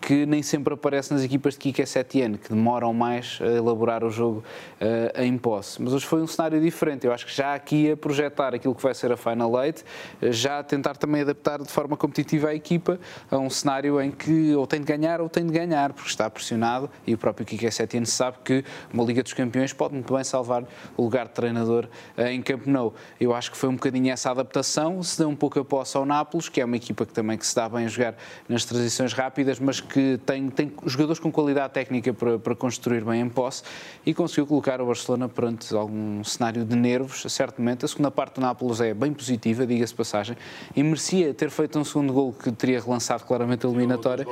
[0.00, 4.10] que nem sempre aparece nas equipas de Kike Setien, que demoram mais a elaborar o
[4.10, 4.42] jogo
[4.80, 5.80] uh, em posse.
[5.82, 7.06] Mas hoje foi um cenário diferente.
[7.06, 9.82] Eu acho que já aqui a projetar aquilo que vai ser a Final Eight,
[10.22, 12.98] uh, já a tentar também adaptar de forma competitiva a equipa
[13.30, 16.28] a um cenário em que ou tem de ganhar ou tem de ganhar, porque está
[16.30, 20.24] pressionado e o próprio Kike Setien sabe que uma Liga dos Campeões pode muito bem
[20.24, 20.64] salvar
[20.96, 22.94] o lugar de treinador uh, em Camp Nou.
[23.20, 26.06] Eu acho que foi um bocadinho essa adaptação, se deu um pouco a posse ao
[26.06, 28.14] Nápoles, que é uma equipa que também que se dá bem a jogar
[28.48, 33.20] nas transições rápidas, mas que tem, tem jogadores com qualidade técnica para, para construir bem
[33.20, 33.62] em posse
[34.04, 37.84] e conseguiu colocar o Barcelona perante algum cenário de nervos, certamente.
[37.84, 40.36] A segunda parte do Nápoles é bem positiva, diga-se passagem,
[40.76, 44.24] e merecia ter feito um segundo gol que teria relançado claramente a eliminatória.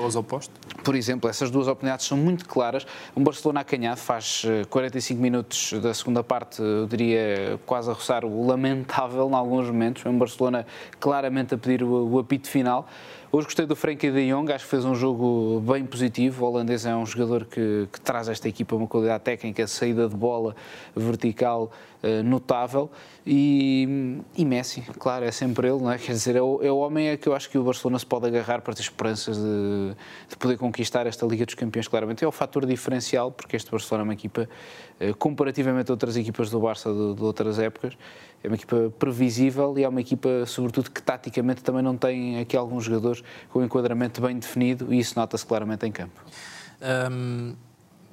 [0.85, 2.87] Por exemplo, essas duas oportunidades são muito claras.
[3.16, 8.25] Um Barcelona acanhado faz 45 eh, minutos da segunda parte, eu diria quase a roçar
[8.25, 10.05] o lamentável em alguns momentos.
[10.07, 10.66] Um Barcelona
[11.01, 12.88] claramente a pedir o, o apito final.
[13.33, 16.45] Hoje gostei do Frenkie de Jong, acho que fez um jogo bem positivo.
[16.45, 20.15] O holandês é um jogador que, que traz esta equipa uma qualidade técnica, saída de
[20.15, 20.55] bola
[20.95, 21.73] vertical
[22.05, 22.89] uh, notável.
[23.29, 25.99] E, e, Messi, claro, é sempre ele, não é?
[25.99, 28.07] Quer dizer, é o, é o homem a que eu acho que o Barcelona se
[28.07, 29.97] pode agarrar para ter esperanças de,
[30.29, 32.25] de poder conquistar esta Liga dos Campeões, claramente.
[32.25, 34.49] É o fator diferencial, porque este Barcelona é uma equipa,
[35.01, 37.99] uh, comparativamente a outras equipas do Barça de, de outras épocas,
[38.45, 42.57] é uma equipa previsível e é uma equipa, sobretudo, que taticamente também não tem aqui
[42.57, 46.23] alguns jogadores com um enquadramento bem definido e isso nota-se claramente em campo.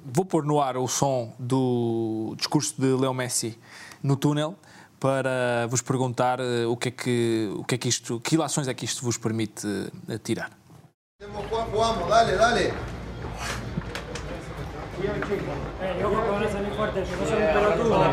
[0.04, 3.56] Vou pôr no ar o som do discurso de Leo Messi
[4.02, 4.56] no túnel
[5.04, 8.68] para vos perguntar uh, o que é que, o que é que isto, que ilações
[8.68, 10.50] é que isto vos permite uh, tirar.
[11.20, 12.93] Vamos, dale, dale.
[15.30, 18.06] Eh, ojo que van a salir fuertes, no somos pelotudos.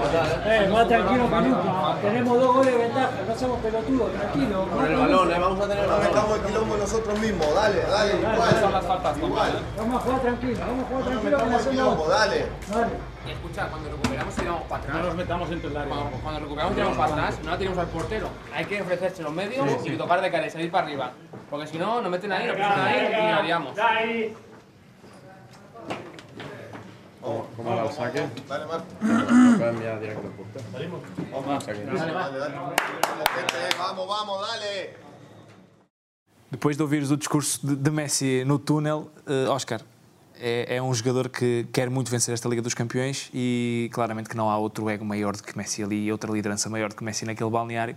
[0.46, 1.96] Eh, más tranquilo que nunca.
[2.02, 4.68] Tenemos dos goles de ventaja, no somos pelotudos, tranquilo.
[4.74, 8.14] Con el balón, eh, vamos a tener No metamos el quilombo nosotros mismos, dale, dale,
[8.16, 8.60] igual.
[8.62, 9.52] Son las faltas igual.
[9.78, 11.38] Vamos a jugar tranquilo, vamos a jugar tranquilo.
[11.38, 12.46] No metamos el quilombo, dale.
[12.72, 13.12] Dale.
[13.28, 14.98] Y escucha, cuando recuperamos tiramos para atrás.
[14.98, 15.96] No nos metamos entre el área.
[15.96, 18.28] Cuando, cuando recuperamos tiramos para atrás, no la tiramos al portero.
[18.56, 19.90] Hay que ofrecerse los medios sí, sí.
[19.94, 21.12] y tocar de cara y salir para arriba.
[21.50, 23.74] Porque si no, nos meten ahí, nos meten ahí y la liamos.
[27.22, 28.28] ¿Cómo, cómo va el saque?
[28.48, 28.84] Dale, Marc.
[29.00, 30.72] Puede enviar directo al.
[30.72, 31.02] ¿Salimos?
[31.32, 32.56] Vamos, dale, dale, dale.
[33.78, 34.96] Vamos, vamos, vamos, dale.
[36.50, 39.82] Depois de ouvires o discurso de, de Messi no túnel, uh, Oscar,
[40.38, 44.36] é, é, um jogador que quer muito vencer esta Liga dos Campeões e claramente que
[44.36, 47.04] não há outro ego maior do que Messi ali e outra liderança maior do que
[47.04, 47.96] Messi naquele balneário.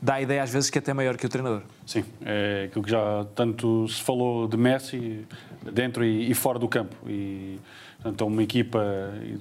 [0.00, 1.62] Dá a ideia às vezes que é até maior que o treinador.
[1.86, 5.24] Sim, é aquilo que já tanto se falou de Messi
[5.62, 6.96] dentro e, e fora do campo.
[7.06, 7.60] E
[8.02, 8.82] Portanto, uma equipa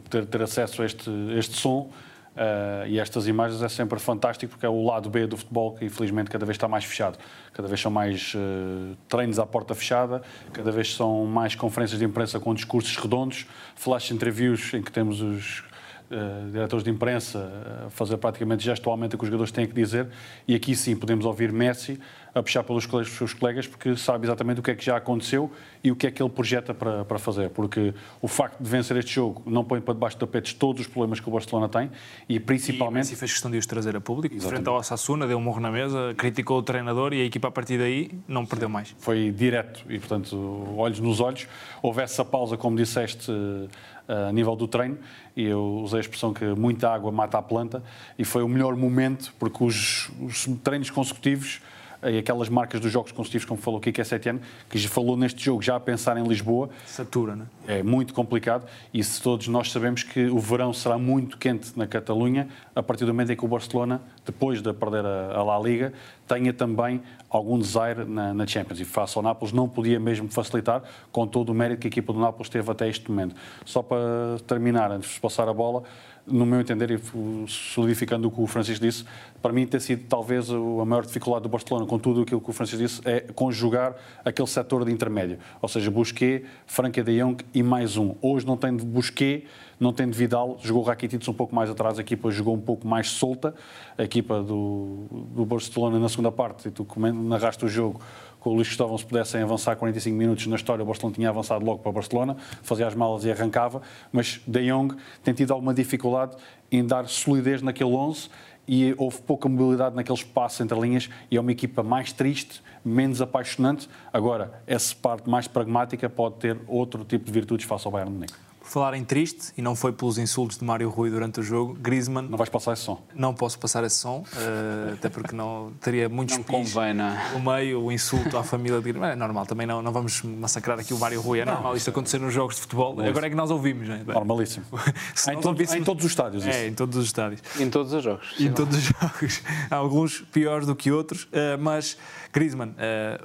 [0.09, 1.89] ter, ter acesso a este, este som
[2.35, 5.85] uh, e estas imagens é sempre fantástico porque é o lado B do futebol que
[5.85, 7.17] infelizmente cada vez está mais fechado.
[7.53, 10.21] Cada vez são mais uh, treinos à porta fechada,
[10.53, 15.21] cada vez são mais conferências de imprensa com discursos redondos, flash interviews em que temos
[15.21, 15.63] os
[16.11, 17.49] eh, diretores de imprensa
[17.87, 20.07] a fazer praticamente gestualmente o que os jogadores têm que dizer
[20.47, 21.99] e aqui sim podemos ouvir Messi
[22.33, 25.51] a puxar pelos seus colegas porque sabe exatamente o que é que já aconteceu
[25.83, 28.95] e o que é que ele projeta para, para fazer, porque o facto de vencer
[28.97, 31.89] este jogo não põe para debaixo do tapete todos os problemas que o Barcelona tem
[32.29, 33.05] e E principalmente...
[33.05, 34.63] Messi fez questão de os trazer a público, Exatamente.
[34.63, 37.51] frente ao Osasuna, deu um morro na mesa, criticou o treinador e a equipa a
[37.51, 38.95] partir daí não perdeu mais.
[38.97, 41.47] foi direto e, portanto, olhos nos olhos.
[41.81, 43.67] Houve essa pausa, como disseste, eh,
[44.11, 44.97] a nível do treino,
[45.35, 47.83] e eu usei a expressão que muita água mata a planta,
[48.17, 51.61] e foi o melhor momento, porque os, os treinos consecutivos
[52.03, 55.43] e aquelas marcas dos jogos consecutivos, como falou o Kike Setiano, que já falou neste
[55.43, 57.45] jogo já a pensar em Lisboa, Satura, né?
[57.67, 61.85] é muito complicado e se todos nós sabemos que o verão será muito quente na
[61.85, 65.59] Catalunha, a partir do momento em que o Barcelona, depois de perder a, a La
[65.59, 65.93] Liga,
[66.27, 68.79] tenha também algum desaire na, na Champions.
[68.79, 72.13] E face ao Nápoles não podia mesmo facilitar, com todo o mérito que a equipa
[72.13, 73.35] do Nápoles teve até este momento.
[73.65, 75.83] Só para terminar, antes de passar a bola,
[76.25, 76.99] no meu entender, e
[77.47, 79.05] solidificando o que o Francisco disse,
[79.41, 82.53] para mim tem sido talvez a maior dificuldade do Barcelona, com tudo aquilo que o
[82.53, 85.39] Francisco disse, é conjugar aquele setor de intermédio.
[85.61, 88.15] Ou seja, Busquets, Franca de Jong e mais um.
[88.21, 89.47] Hoje não tem de Busquets,
[89.79, 92.87] não tem de Vidal, jogou Rakitic um pouco mais atrás, a equipa jogou um pouco
[92.87, 93.55] mais solta,
[93.97, 97.99] a equipa do, do Barcelona na segunda parte, e tu narraste o jogo,
[98.41, 101.63] com o Luís Cristóvão se pudessem avançar 45 minutos na história, o Barcelona tinha avançado
[101.63, 106.35] logo para Barcelona, fazia as malas e arrancava, mas De Jong tem tido alguma dificuldade
[106.69, 108.29] em dar solidez naquele 11
[108.67, 113.21] e houve pouca mobilidade naquele espaço entre linhas e é uma equipa mais triste, menos
[113.21, 113.87] apaixonante.
[114.11, 118.17] Agora, essa parte mais pragmática pode ter outro tipo de virtudes face ao Bayern de
[118.17, 118.50] Munique.
[118.71, 122.29] Falar em triste, e não foi pelos insultos de Mário Rui durante o jogo, Griezmann,
[122.29, 123.01] Não vais passar esse som.
[123.13, 127.03] não posso passar esse som, eh, até porque não teria muitos Não pis convém, não
[127.03, 127.31] é?
[127.33, 129.11] no meio, o insulto à família de Griezmann.
[129.11, 132.17] É normal, também não, não vamos massacrar aqui o Mário Rui, é normal isto acontecer
[132.19, 132.97] nos jogos de futebol.
[133.01, 134.03] Agora é que nós ouvimos, não é?
[134.05, 134.65] Normalíssimo.
[135.27, 136.57] em, todo- ouvíssemos- em todos os estádios, isso.
[136.57, 137.41] É, em todos os estádios.
[137.59, 138.35] Em todos os jogos.
[138.39, 139.41] Em todos os jogos.
[139.69, 141.97] Há alguns piores do que outros, eh, mas
[142.31, 143.19] Griezmann, eh,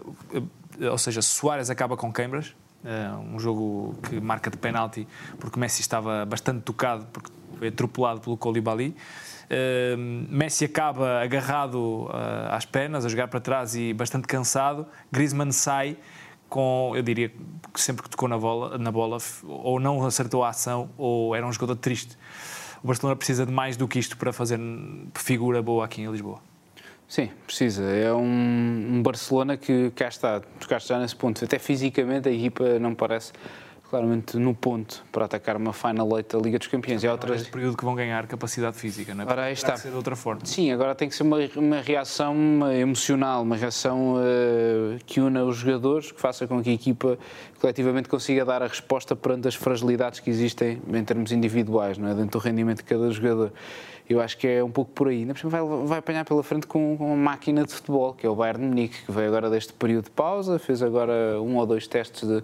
[0.90, 2.52] ou seja, Soares acaba com queimbras,
[3.32, 5.08] um jogo que marca de penalti,
[5.40, 8.94] porque Messi estava bastante tocado, porque foi atropelado pelo Koulibaly.
[9.48, 14.86] Eh, Messi acaba agarrado eh, às pernas, a jogar para trás e bastante cansado.
[15.10, 15.96] Griezmann sai
[16.48, 17.32] com, eu diria,
[17.72, 21.46] que sempre que tocou na bola, na bola ou não acertou a ação ou era
[21.46, 22.16] um jogador triste.
[22.82, 24.60] O Barcelona precisa de mais do que isto para fazer
[25.14, 26.40] figura boa aqui em Lisboa.
[27.08, 27.84] Sim, precisa.
[27.84, 31.44] É um, um Barcelona que cá está, tocaste já nesse ponto.
[31.44, 33.32] Até fisicamente a equipa não parece
[33.88, 37.04] claramente no ponto para atacar uma final eight da Liga dos Campeões.
[37.04, 37.38] E há outras...
[37.38, 39.26] Neste período que vão ganhar capacidade física, não é?
[39.26, 39.72] Terá está.
[39.72, 40.44] que ser de outra forma.
[40.44, 42.36] Sim, agora tem que ser uma, uma reação
[42.72, 47.16] emocional, uma reação eh, que una os jogadores, que faça com que a equipa
[47.60, 52.14] coletivamente consiga dar a resposta perante as fragilidades que existem em termos individuais, não é?
[52.14, 53.52] dentro do rendimento de cada jogador.
[54.08, 55.18] Eu acho que é um pouco por aí.
[55.18, 58.36] Ainda vai, vai apanhar pela frente com, com uma máquina de futebol, que é o
[58.36, 61.86] Bayern de Munique, que veio agora deste período de pausa, fez agora um ou dois
[61.86, 62.42] testes de,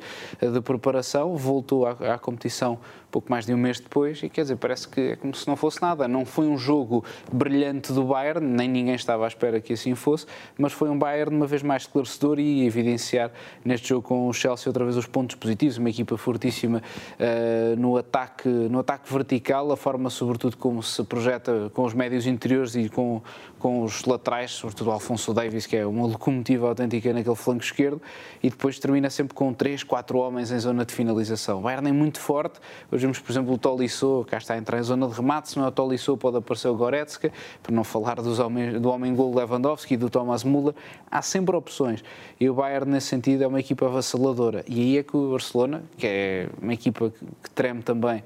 [0.50, 2.78] de preparação, voltou à, à competição
[3.12, 5.54] pouco mais de um mês depois e quer dizer, parece que é como se não
[5.54, 6.08] fosse nada.
[6.08, 10.26] Não foi um jogo brilhante do Bayern, nem ninguém estava à espera que assim fosse,
[10.58, 13.30] mas foi um Bayern uma vez mais esclarecedor e evidenciar
[13.62, 16.82] neste jogo com o Chelsea outra vez os pontos positivos, uma equipa fortíssima
[17.18, 22.26] eh, no, ataque, no ataque vertical, a forma sobretudo como se projeta com os médios
[22.26, 23.20] interiores e com,
[23.58, 28.00] com os laterais, sobretudo o Alfonso Davis, que é uma locomotiva autêntica naquele flanco esquerdo,
[28.42, 31.58] e depois termina sempre com três, quatro homens em zona de finalização.
[31.58, 32.58] O Bayern é muito forte,
[33.02, 35.58] hoje vemos, por exemplo, o Tolisso, cá está a entrar em zona de remate, se
[35.58, 39.34] não é o Tolisso pode aparecer o Goretzka, para não falar dos homens, do homem-gol
[39.34, 40.74] Lewandowski e do Thomas Müller,
[41.10, 42.04] há sempre opções.
[42.38, 44.64] E o Bayern, nesse sentido, é uma equipa avassaladora.
[44.68, 48.22] E aí é que o Barcelona, que é uma equipa que, que treme também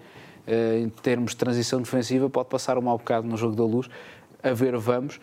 [0.47, 3.89] eh, em termos de transição defensiva, pode passar um mau bocado no jogo da luz,
[4.43, 5.19] a ver vamos,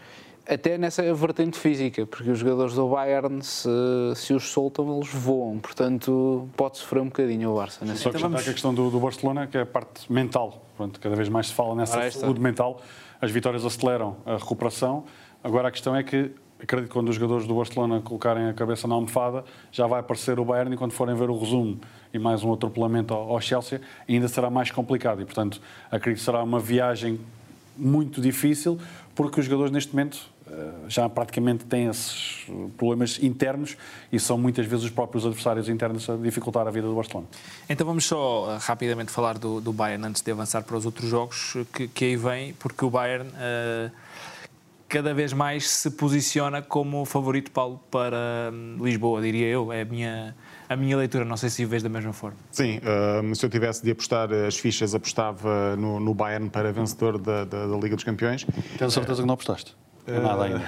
[0.47, 3.69] até nessa vertente física, porque os jogadores do Bayern, se,
[4.15, 7.85] se os soltam, eles voam, portanto pode sofrer um bocadinho o Barça.
[7.85, 10.65] Nesse Só acrescentar que a questão do, do Barcelona, que é a parte mental.
[10.75, 12.81] Pronto, cada vez mais se fala nessa Ora, saúde mental.
[13.21, 15.05] As vitórias aceleram a recuperação.
[15.43, 18.87] Agora a questão é que, acredito que quando os jogadores do Barcelona colocarem a cabeça
[18.87, 21.79] na almofada, já vai aparecer o Bayern e quando forem ver o resumo
[22.13, 23.79] e mais um atropelamento ao, ao Chelsea,
[24.09, 25.21] ainda será mais complicado.
[25.21, 27.19] E, portanto, acredito que será uma viagem
[27.77, 28.79] muito difícil,
[29.15, 32.45] porque os jogadores neste momento eh, já praticamente têm esses
[32.77, 33.77] problemas internos
[34.11, 37.27] e são muitas vezes os próprios adversários internos a dificultar a vida do Barcelona.
[37.69, 41.09] Então vamos só eh, rapidamente falar do, do Bayern antes de avançar para os outros
[41.09, 43.89] jogos eh, que, que aí vem, porque o Bayern eh,
[44.93, 49.73] cada vez mais se posiciona como favorito, Paulo, para hum, Lisboa, diria eu.
[49.73, 50.35] É a minha,
[50.69, 52.37] a minha leitura, não sei se o vês da mesma forma.
[52.51, 57.17] Sim, uh, se eu tivesse de apostar as fichas, apostava no, no Bayern para vencedor
[57.17, 58.45] da, da, da Liga dos Campeões.
[58.77, 59.75] Tens a certeza que não apostaste?
[60.05, 60.61] É nada ainda.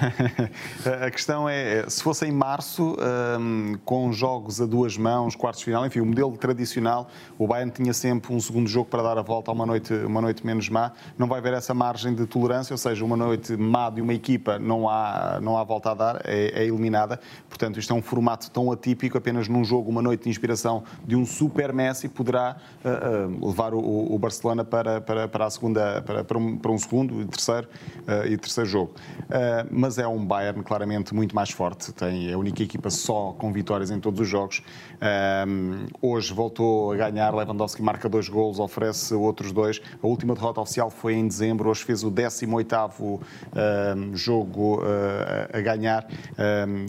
[1.06, 2.96] a questão é, se fosse em março,
[3.38, 7.70] um, com jogos a duas mãos, quartos de final, enfim, o modelo tradicional, o Bayern
[7.70, 10.68] tinha sempre um segundo jogo para dar a volta a uma noite, uma noite menos
[10.70, 10.92] má.
[11.18, 14.58] Não vai haver essa margem de tolerância, ou seja, uma noite má de uma equipa
[14.58, 17.20] não há, não há volta a dar, é, é eliminada.
[17.48, 21.14] Portanto, isto é um formato tão atípico, apenas num jogo, uma noite de inspiração de
[21.14, 26.02] um super Messi poderá uh, uh, levar o, o, Barcelona para, para, para a segunda,
[26.02, 27.68] para, para, um, para um segundo e terceiro,
[28.00, 28.94] uh, e terceiro jogo.
[29.26, 31.92] Uh, mas é um Bayern claramente muito mais forte.
[31.92, 34.62] Tem a única equipa só com vitórias em todos os jogos.
[34.96, 37.34] Uh, hoje voltou a ganhar.
[37.34, 39.80] Lewandowski marca dois gols, oferece outros dois.
[40.02, 41.68] A última derrota oficial foi em dezembro.
[41.68, 43.20] Hoje fez o 18 uh,
[44.14, 44.82] jogo
[45.52, 46.06] a ganhar.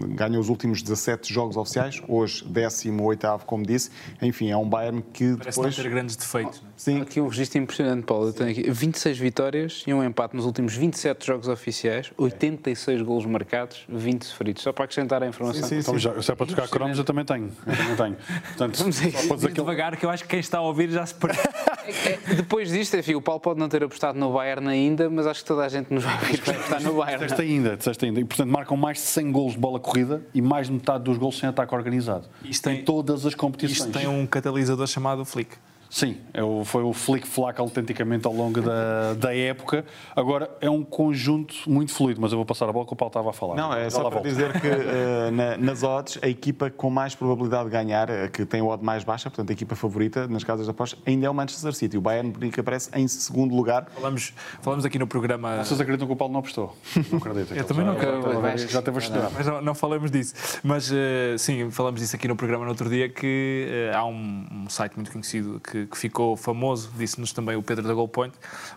[0.10, 2.02] ganhou os últimos 17 jogos oficiais.
[2.08, 3.90] Hoje, 18, como disse.
[4.22, 5.78] Enfim, é um Bayern que Parece depois.
[5.78, 6.60] não ter grandes defeitos.
[6.64, 6.68] é?
[6.78, 7.02] Sim.
[7.02, 8.28] Aqui um registro impressionante, Paulo.
[8.28, 13.26] Eu tenho aqui 26 vitórias e um empate nos últimos 27 jogos oficiais, 86 golos
[13.26, 14.64] marcados, 20 sofridos.
[14.64, 15.64] Só para acrescentar a informação.
[15.64, 17.52] Sim, sim, Então, já, se é para trocar cromos, eu também tenho.
[17.66, 18.16] Eu também tenho.
[18.48, 19.12] Portanto, Vamos aí.
[19.12, 21.44] só devagar, que eu acho que quem está a ouvir já se perdeu.
[22.36, 25.48] Depois disto, enfim, o Paulo pode não ter apostado no Bayern ainda, mas acho que
[25.48, 27.24] toda a gente nos vai ouvir vai apostar no Bayern.
[27.26, 28.20] Disseste ainda, disseste ainda.
[28.20, 31.18] E, portanto, marcam mais de 100 golos de bola corrida e mais de metade dos
[31.18, 32.28] golos sem ataque organizado.
[32.44, 33.80] Isto tem- em todas as competições.
[33.80, 35.56] Isto tem um catalisador chamado Flick.
[35.90, 39.86] Sim, é o- foi o flick-flack autenticamente ao longo da, da época.
[40.16, 43.10] Agora, é um conjunto muito fluido, mas eu vou passar a bola que o Paulo
[43.10, 43.56] estava a falar.
[43.56, 47.66] Não, é só para dizer que eh, na- nas odds, a equipa com mais probabilidade
[47.66, 50.66] de ganhar, eh, que tem o odd mais baixa, portanto a equipa favorita nas casas
[50.66, 51.98] de apostas, ainda é o Manchester City.
[51.98, 53.88] O Bayern Munique aparece em segundo lugar.
[53.96, 55.64] Falamos, falamos aqui no programa.
[55.64, 56.76] Vocês acreditam que o Paulo não apostou?
[57.12, 57.54] Não acredito.
[57.54, 58.10] Eu também não já,
[58.50, 58.72] acredito.
[58.72, 59.32] já, teve a estudar.
[59.34, 60.34] Mas não, não falamos disso.
[60.64, 64.46] Mas eh, sim, falamos disso aqui no programa no outro dia que eh, há um,
[64.52, 68.34] um site muito conhecido que, que ficou famoso, disse-nos também o Pedro da Goal Point,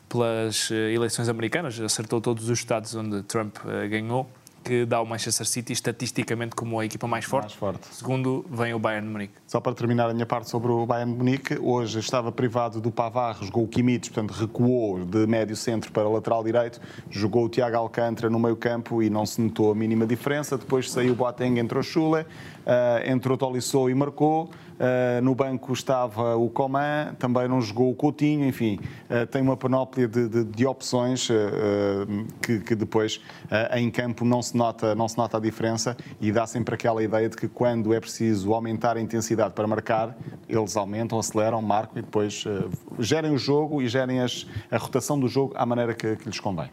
[0.08, 4.28] pelas eh, eleições americanas, acertou todos os estados onde Trump eh, ganhou,
[4.62, 7.44] que dá o Manchester City estatisticamente como a equipa mais forte.
[7.44, 7.86] Mais forte.
[7.94, 9.34] Segundo, vem o Bayern de Munique.
[9.46, 12.90] Só para terminar a minha parte sobre o Bayern de Munique, hoje estava privado do
[12.90, 16.80] Pavar, jogou o Kimmich, portanto recuou de médio centro para lateral direito,
[17.10, 20.56] jogou o Tiago Alcântara no meio campo e não se notou a mínima diferença.
[20.58, 22.26] Depois saiu o Boateng, entrou Schule,
[22.66, 24.50] ah, entrou Tolisso e marcou.
[24.82, 28.80] Ah, no banco estava o Coman, também não jogou o Coutinho, enfim,
[29.10, 31.28] ah, tem uma panóplia de, de- de opções
[32.42, 33.20] que, que depois
[33.76, 37.28] em campo não se, nota, não se nota a diferença e dá sempre aquela ideia
[37.28, 40.16] de que quando é preciso aumentar a intensidade para marcar,
[40.48, 45.18] eles aumentam, aceleram, marcam e depois ah, gerem o jogo e gerem as- a rotação
[45.18, 46.68] do jogo à maneira que, que lhes convém.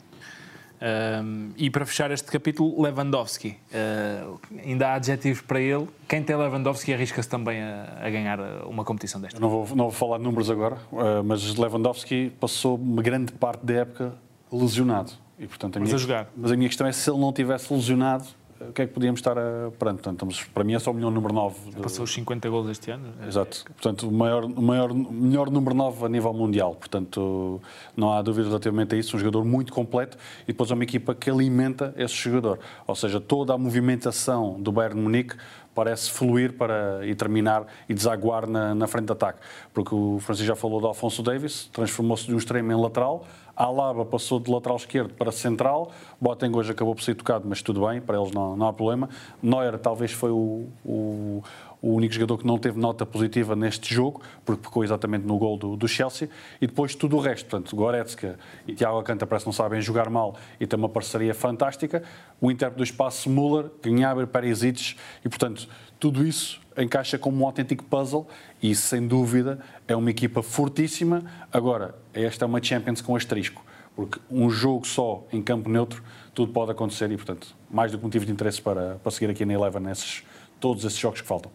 [0.79, 3.57] Um, e para fechar este capítulo, Lewandowski.
[3.71, 5.87] Uh, ainda há adjetivos para ele.
[6.07, 9.37] Quem tem Lewandowski arrisca-se também a, a ganhar uh, uma competição desta.
[9.37, 13.31] Eu não vou, não vou falar de números agora, eh, mas Lewandowski passou uma grande
[13.33, 14.13] parte da época
[14.51, 15.13] lesionado.
[15.39, 16.27] E, portanto, a Mas minha, a jogar.
[16.35, 18.25] Mas a minha questão é se ele não tivesse lesionado,
[18.59, 20.01] o que é que podíamos estar a perante?
[20.01, 21.69] Portanto, estamos- para mim é só o milhão número 9.
[21.69, 23.05] de- Passou os 50 gols este ano.
[23.27, 23.63] Exato.
[23.65, 26.73] Portanto, o maior, o maior, melhor número 9 a nível mundial.
[26.73, 27.61] Portanto,
[27.95, 29.15] não há dúvida relativamente a isso.
[29.15, 32.57] Um jogador muito completo e depois é uma equipa que alimenta esse jogador.
[32.87, 35.35] Ou seja, toda a movimentação do Bayern Munique
[35.75, 39.39] parece fluir para e terminar e desaguar na, na frente de ataque.
[39.71, 43.23] Porque o Francisco já falou de Alfonso Davis, transformou-se de um extremo em lateral.
[43.57, 45.89] Alaba passou de lateral esquerdo para central.
[46.21, 49.09] Boateng hoje acabou por ser tocado, mas tudo bem, para eles não, não há problema.
[49.41, 51.43] Neuer talvez foi o, o,
[51.81, 55.57] o único jogador que não teve nota positiva neste jogo, porque pecou exatamente no gol
[55.57, 57.49] do, do Chelsea, e depois tudo o resto.
[57.49, 61.33] Portanto, Goretzka e Thiago Alcântara parece que não sabem jogar mal e têm uma parceria
[61.33, 62.03] fantástica.
[62.41, 65.67] O intérprete do espaço Müller, Gnabry, Perisic, e portanto,
[65.99, 68.27] tudo isso encaixa como um autêntico puzzle
[68.61, 71.23] e, sem dúvida, é uma equipa fortíssima.
[71.51, 73.63] Agora, esta é uma Champions com asterisco,
[73.95, 76.03] porque um jogo só em campo neutro,
[76.33, 79.45] tudo pode acontecer e, portanto, mais do que motivo de interesse para, para seguir aqui
[79.45, 80.23] na Eleven nesses,
[80.59, 81.51] todos esses jogos que faltam.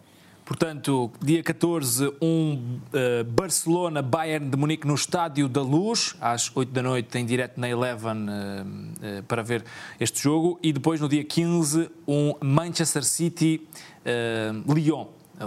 [0.53, 6.83] Portanto, dia 14, um eh, Barcelona-Bayern de Munique no Estádio da Luz, às 8 da
[6.83, 8.63] noite, em direto na Eleven, eh,
[9.01, 9.65] eh, para ver
[9.99, 10.59] este jogo.
[10.61, 13.63] E depois, no dia 15, um Manchester City-Lyon.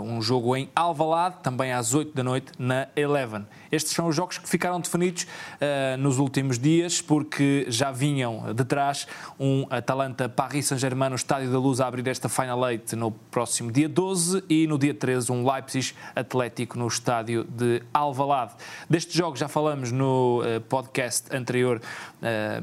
[0.00, 3.46] Um jogo em Alvalade, também às 8 da noite, na Eleven.
[3.70, 5.26] Estes são os jogos que ficaram definidos
[5.60, 9.06] eh, nos últimos dias, porque já vinham de trás
[9.38, 13.88] um Atalanta-Paris Saint-Germain no Estádio da Luz a abrir esta Final Eight no próximo dia
[13.88, 18.52] 12 e no dia 13 um Leipzig-Atlético no Estádio de Alvalade.
[18.88, 21.80] Destes jogos já falamos no eh, podcast anterior
[22.22, 22.60] eh,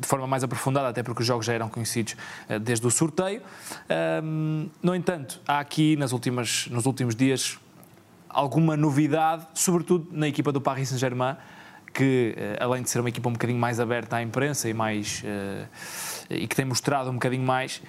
[0.00, 2.16] de forma mais aprofundada, até porque os jogos já eram conhecidos
[2.48, 3.42] eh, desde o sorteio.
[4.82, 7.58] No entanto, há aqui nas últimas, nos últimos dias
[8.28, 11.36] alguma novidade, sobretudo na equipa do Paris Saint-Germain,
[11.92, 15.22] que eh, além de ser uma equipa um bocadinho mais aberta à imprensa e mais
[15.24, 15.66] eh,
[16.30, 17.82] e que tem mostrado um bocadinho mais,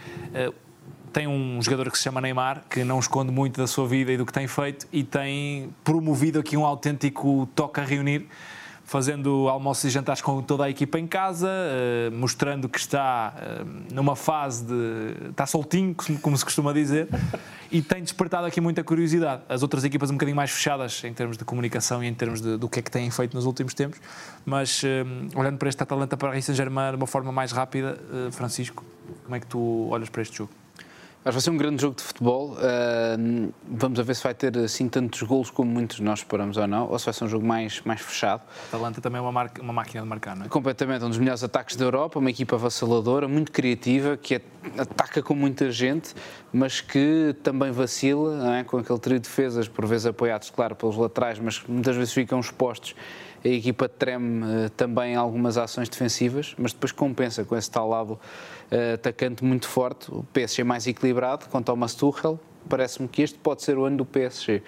[1.13, 4.17] tem um jogador que se chama Neymar, que não esconde muito da sua vida e
[4.17, 8.27] do que tem feito e tem promovido aqui um autêntico toque a reunir,
[8.91, 13.63] fazendo almoços e jantares com toda a equipa em casa, eh, mostrando que está eh,
[13.93, 15.29] numa fase de.
[15.29, 17.07] está soltinho, como se costuma dizer,
[17.71, 19.43] e tem despertado aqui muita curiosidade.
[19.47, 22.57] As outras equipas um bocadinho mais fechadas em termos de comunicação e em termos de-
[22.57, 23.97] do que é que têm feito nos últimos tempos,
[24.45, 27.97] mas eh, olhando para este Atalanta para Paris Saint-Germain de uma forma mais rápida,
[28.33, 28.83] Francisco,
[29.23, 30.51] como é que tu olhas para este jogo?
[31.23, 32.53] Acho que vai ser um grande jogo de futebol.
[32.53, 36.57] Uh, vamos a ver se vai ter assim tantos golos como muitos de nós esperamos
[36.57, 38.41] ou não, ou se vai ser um jogo mais, mais fechado.
[38.69, 40.49] Atalanta também é uma, marca- uma máquina de marcar, não é?
[40.49, 44.43] Completamente um dos melhores ataques da Europa, uma equipa avassaladora, muito criativa, que at-
[44.79, 46.15] ataca com muita gente,
[46.51, 48.63] mas que também vacila, é?
[48.63, 52.13] com aquele trio de defesas, por vezes apoiados, claro, pelos laterais, mas que muitas vezes
[52.15, 52.95] ficam expostos.
[53.43, 57.89] A equipa treme eh, também em algumas ações defensivas, mas depois compensa com esse tal
[57.89, 58.19] lado
[58.93, 60.11] atacante muito forte.
[60.11, 63.97] O PSG é mais equilibrado, com Thomas Tuchel, parece-me que este pode ser o ano
[63.97, 64.61] do PSG.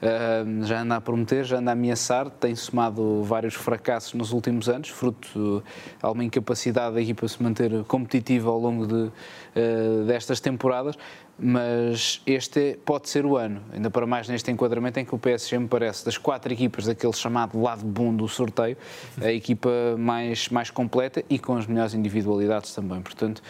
[0.00, 4.68] Uh, já anda a prometer, já anda a ameaçar, tem somado vários fracassos nos últimos
[4.68, 5.62] anos, fruto de
[6.00, 10.96] alguma incapacidade da equipa se manter competitiva ao longo de, uh, destas temporadas,
[11.38, 15.58] mas este pode ser o ano, ainda para mais neste enquadramento em que o PSG
[15.58, 18.76] me parece, das quatro equipas daquele chamado lado bom do sorteio,
[19.20, 23.00] a equipa mais, mais completa e com as melhores individualidades também.
[23.00, 23.42] Portanto,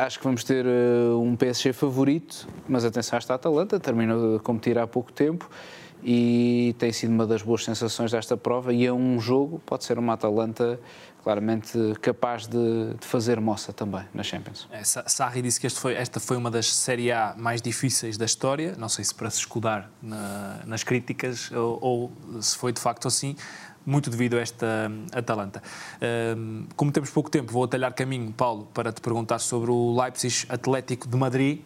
[0.00, 4.78] Acho que vamos ter eh, um PSG favorito, mas atenção esta Atalanta, terminou de competir
[4.78, 5.46] há pouco tempo
[6.02, 9.98] e tem sido uma das boas sensações desta prova e é um jogo, pode ser
[9.98, 10.80] uma Atalanta
[11.22, 14.66] claramente capaz de, de fazer moça também na Champions.
[14.70, 18.24] É, Sa- Sarri disse que foi- esta foi uma das Série A mais difíceis da
[18.24, 22.80] história, não sei se para se escudar na- nas críticas ou, ou se foi de
[22.80, 23.36] facto assim,
[23.84, 25.62] muito devido a esta hum, Atalanta.
[26.36, 30.46] Hum, como temos pouco tempo, vou atalhar caminho, Paulo, para te perguntar sobre o Leipzig
[30.48, 31.60] Atlético de Madrid.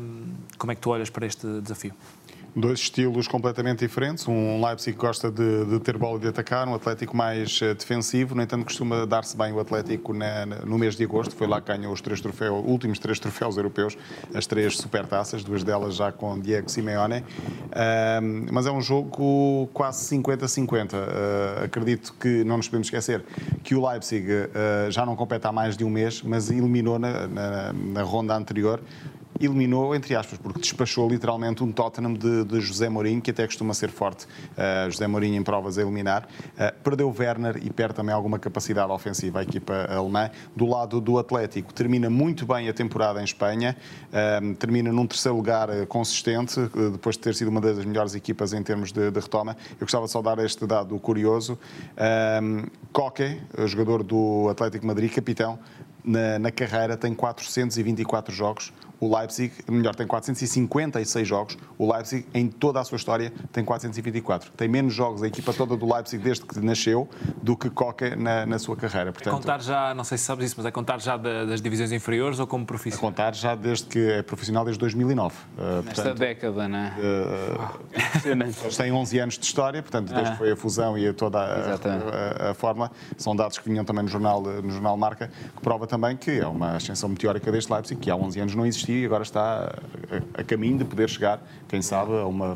[0.00, 1.92] Hum, como é que tu olhas para este desafio?
[2.56, 4.26] Dois estilos completamente diferentes.
[4.26, 7.72] Um Leipzig que gosta de, de ter bola e de atacar, um Atlético mais eh,
[7.74, 8.34] defensivo.
[8.34, 11.36] No entanto, costuma dar-se bem o Atlético na- no mês de agosto.
[11.36, 13.96] Foi lá que ganhou os três troféus, últimos três troféus europeus,
[14.34, 17.22] as três supertaças, duas delas já com Diego Simeone.
[18.50, 20.94] Mas é um jogo quase 50-50.
[20.94, 23.22] Ah, acredito que não nos podemos esquecer
[23.62, 27.28] que o Leipzig ah, já não compete há mais de um mês, mas eliminou na-
[27.28, 28.80] na- na ronda anterior
[29.40, 33.74] eliminou, entre aspas, porque despachou literalmente um Tottenham de, de José Mourinho, que até costuma
[33.74, 36.28] ser forte, uh, José Mourinho em provas a eliminar.
[36.54, 40.30] Uh, perdeu Werner e perde também alguma capacidade ofensiva a equipa alemã.
[40.54, 43.76] Do lado do Atlético, termina muito bem a temporada em Espanha,
[44.42, 48.14] um, termina num terceiro lugar uh, consistente, uh, depois de ter sido uma das melhores
[48.14, 49.56] equipas em termos de, de retoma.
[49.72, 51.58] Eu gostava de dar este dado curioso.
[52.42, 55.58] Um, Coque, jogador do Atlético Madrid, capitão,
[56.04, 58.72] na, na carreira tem 424 jogos.
[59.00, 61.56] O Leipzig, melhor, tem 456 jogos.
[61.78, 64.50] O Leipzig, em toda a sua história, tem 424.
[64.56, 67.08] Tem menos jogos a equipa toda do Leipzig desde que nasceu
[67.42, 69.10] do que Coca na, na sua carreira.
[69.10, 71.60] É Portanto, contar já, não sei se sabes isso, mas é contar já da- das
[71.62, 73.10] divisões inferiores ou como a profissional?
[73.10, 75.34] contar já desde que é profissional desde 2009.
[75.56, 76.92] Uh, Nesta portanto, década, não é?
[76.98, 80.32] uh, têm 11 anos de história, portanto, desde Ah.
[80.32, 82.04] que foi a fusão e a toda a, Exatamente.
[82.42, 85.86] a, a fórmula, são dados que vinham também no jornal, no jornal Marca, que prova
[85.86, 89.04] também que é uma ascensão meteórica deste Leipzig, que há 11 anos não existia e
[89.06, 89.74] agora está
[90.36, 92.54] a, a caminho de poder chegar, quem sabe, a uma,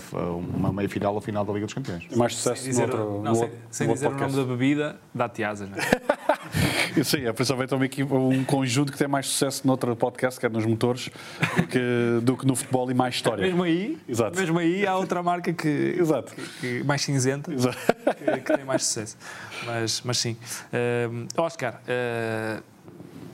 [0.55, 2.05] uma meia-final ou final da Liga dos Campeões.
[2.17, 4.23] Mais sucesso Sem dizer, no outro, não, no sem, outro- sem no dizer outro o
[4.23, 4.59] nome da podcast.
[4.59, 7.03] bebida, dá-te asas, não é?
[7.05, 10.49] Sim, é principalmente uma equipa, um conjunto que tem mais sucesso noutro podcast, que é
[10.49, 11.09] nos motores,
[11.57, 11.81] do que,
[12.23, 13.45] do que no futebol e mais história.
[13.45, 14.39] Mesmo aí, Exato.
[14.39, 16.35] mesmo aí há outra marca que, Exato.
[16.61, 17.79] que- mais cinzenta Exato.
[18.17, 19.17] que, que tem mais sucesso.
[19.65, 20.37] Mas, mas sim.
[20.73, 22.63] Ahm, Oscar, ah,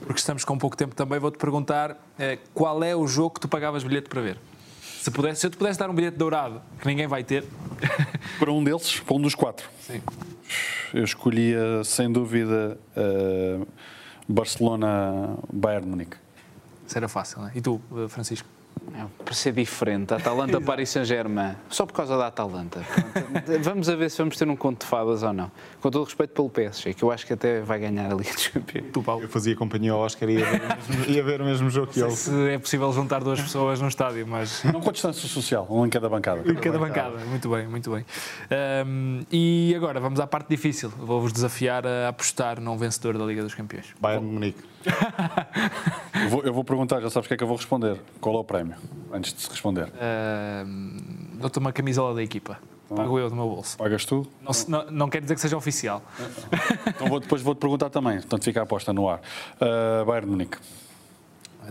[0.09, 3.47] porque estamos com pouco tempo também, vou-te perguntar ah, qual é o jogo que tu
[3.47, 4.39] pagavas bilhete para ver?
[4.81, 7.45] Se, pudesse, se eu te pudesse dar um bilhete dourado, que ninguém vai ter,
[8.39, 9.69] Para um deles, para um dos quatro.
[9.79, 10.01] Sim.
[10.95, 13.59] Eu escolhia, sem dúvida, eh,
[14.27, 16.17] Barcelona-Bayern Munique.
[16.87, 17.51] isso era fácil, não é?
[17.53, 18.47] E tu, ah, Francisco?
[18.91, 22.81] É, para ser diferente, Atalanta Paris Saint-Germain, só por causa da Atalanta.
[23.13, 25.51] Pronto, vamos a ver se vamos ter um conto de fadas ou não.
[25.79, 28.33] Com todo o respeito pelo PSG, que eu acho que até vai ganhar a Liga
[28.33, 28.87] dos Campeões.
[28.91, 29.21] Tu, Paulo.
[29.21, 31.87] Eu fazia companhia ao Oscar e ia ver o mesmo, ia ver o mesmo jogo
[31.91, 32.11] que ele.
[32.11, 35.89] Se é possível juntar duas pessoas num estádio, mas Não com distância social, um em
[35.89, 36.49] cada bancada.
[36.49, 37.17] em cada bancada.
[37.25, 38.03] Muito bem, muito bem.
[38.49, 40.89] Ahm, e agora vamos à parte difícil.
[40.97, 43.85] Vou-vos desafiar a apostar num vencedor da Liga dos Campeões.
[44.01, 44.69] Bayern de Munique.
[46.23, 47.97] Eu vou, eu vou perguntar, já sabes o que é que eu vou responder.
[48.19, 48.58] Qual é o prémio?
[49.11, 49.91] Antes de se responder.
[50.01, 50.97] Ahm,
[51.39, 52.59] Dou-te uma camisola da equipa.
[52.93, 53.77] Pago eu do meu bolso.
[53.77, 54.25] Pagas tu?
[54.41, 56.01] Não, não, não quer dizer que seja oficial.
[56.87, 58.15] Então vou- depois vou-te perguntar também.
[58.17, 59.21] Portanto, fica a aposta no ar.
[59.61, 60.57] Uh, Bayern de Munique.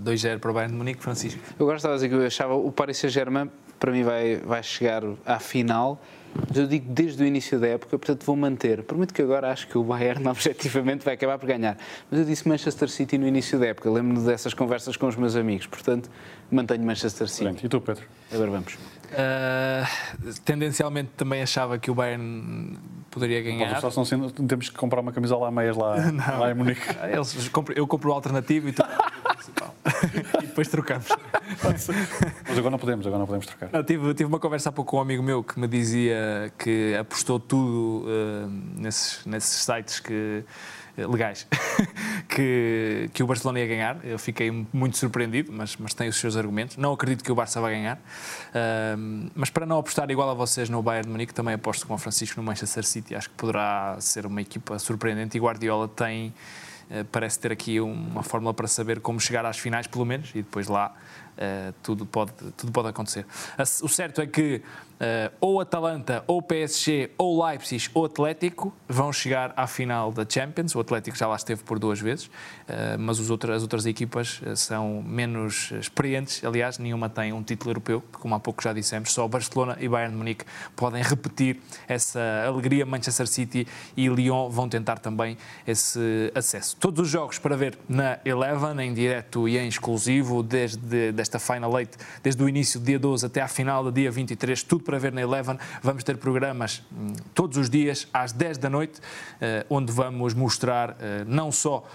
[0.01, 1.41] 2-0 para o Bayern de Munique, Francisco.
[1.59, 5.03] Eu gostava de dizer que eu achava o Paris Saint-Germain, para mim, vai, vai chegar
[5.26, 6.01] à final.
[6.47, 8.82] Mas eu digo desde o início da época, portanto vou manter.
[8.82, 11.76] Prometo que agora acho que o Bayern objetivamente vai acabar por ganhar.
[12.11, 13.91] Mas eu disse Manchester City no início da época.
[13.91, 15.66] Lembro-me dessas conversas com os meus amigos.
[15.66, 16.11] Portanto,
[16.51, 17.45] mantenho Manchester City.
[17.45, 17.66] Excelente.
[17.66, 18.05] E tu, Pedro?
[18.32, 18.78] Agora vamos.
[19.12, 19.89] Ah,
[20.45, 22.76] tendencialmente também achava que o Bayern
[23.18, 23.80] poderia ganhar.
[23.80, 25.94] Só sendo, temos que comprar uma camisola a meias lá,
[26.38, 26.80] lá em Munique.
[27.00, 28.82] Ah, Eles, compro- eu compro o alternativo e tu
[29.34, 29.74] principal.
[30.42, 31.08] e depois trocamos.
[31.62, 33.70] Mas agora não podemos, agora não podemos trocar.
[33.72, 36.96] Não, tive, tive uma conversa há pouco com um amigo meu que me dizia que
[36.98, 38.46] apostou tudo eh,
[38.76, 40.44] nesses, nesses sites que,
[41.07, 41.46] legais
[42.28, 44.05] que, que o Barcelona ia ganhar.
[44.05, 46.76] Eu fiquei muito surpreendido, mas, mas tem os seus argumentos.
[46.76, 47.99] Não acredito que o Barça vai ganhar.
[48.55, 51.94] Ahm, mas para não apostar igual a vocês no Bayern de Munique, também aposto com
[51.94, 53.14] o Francisco no Manchester City.
[53.14, 56.34] Acho que poderá ser uma equipa surpreendente e Guardiola tem.
[56.90, 60.42] eh, Parece ter aqui uma fórmula para saber como chegar às finais, pelo menos, e
[60.42, 60.94] depois lá
[61.38, 63.24] Uh, tudo, pode, tudo pode acontecer.
[63.80, 64.61] O certo é que
[65.01, 70.74] uh, ou Atalanta, ou PSG, ou Leipzig, ou Atlético vão chegar à final da Champions.
[70.74, 72.30] O Atlético já lá esteve por duas vezes, uh,
[72.99, 76.44] mas os as outras equipas uh, são menos experientes.
[76.44, 79.12] Aliás, nenhuma tem um título europeu, como há pouco já dissemos.
[79.12, 80.44] Só Barcelona e Bayern de Munique
[80.74, 82.84] podem repetir essa alegria.
[82.84, 85.36] Manchester City e Lyon vão tentar também
[85.66, 86.76] esse acesso.
[86.76, 91.78] Todos os jogos para ver na Eleven, em direto e em exclusivo, desde desta Final
[91.78, 94.99] Eight, desde o início do dia 12 até à final do dia 23, tudo para
[94.99, 95.59] ver na Eleven.
[95.82, 99.03] Vamos ter programas hum, todos os dias, às 10 da noite,
[99.39, 101.86] eh, onde vamos mostrar eh, não só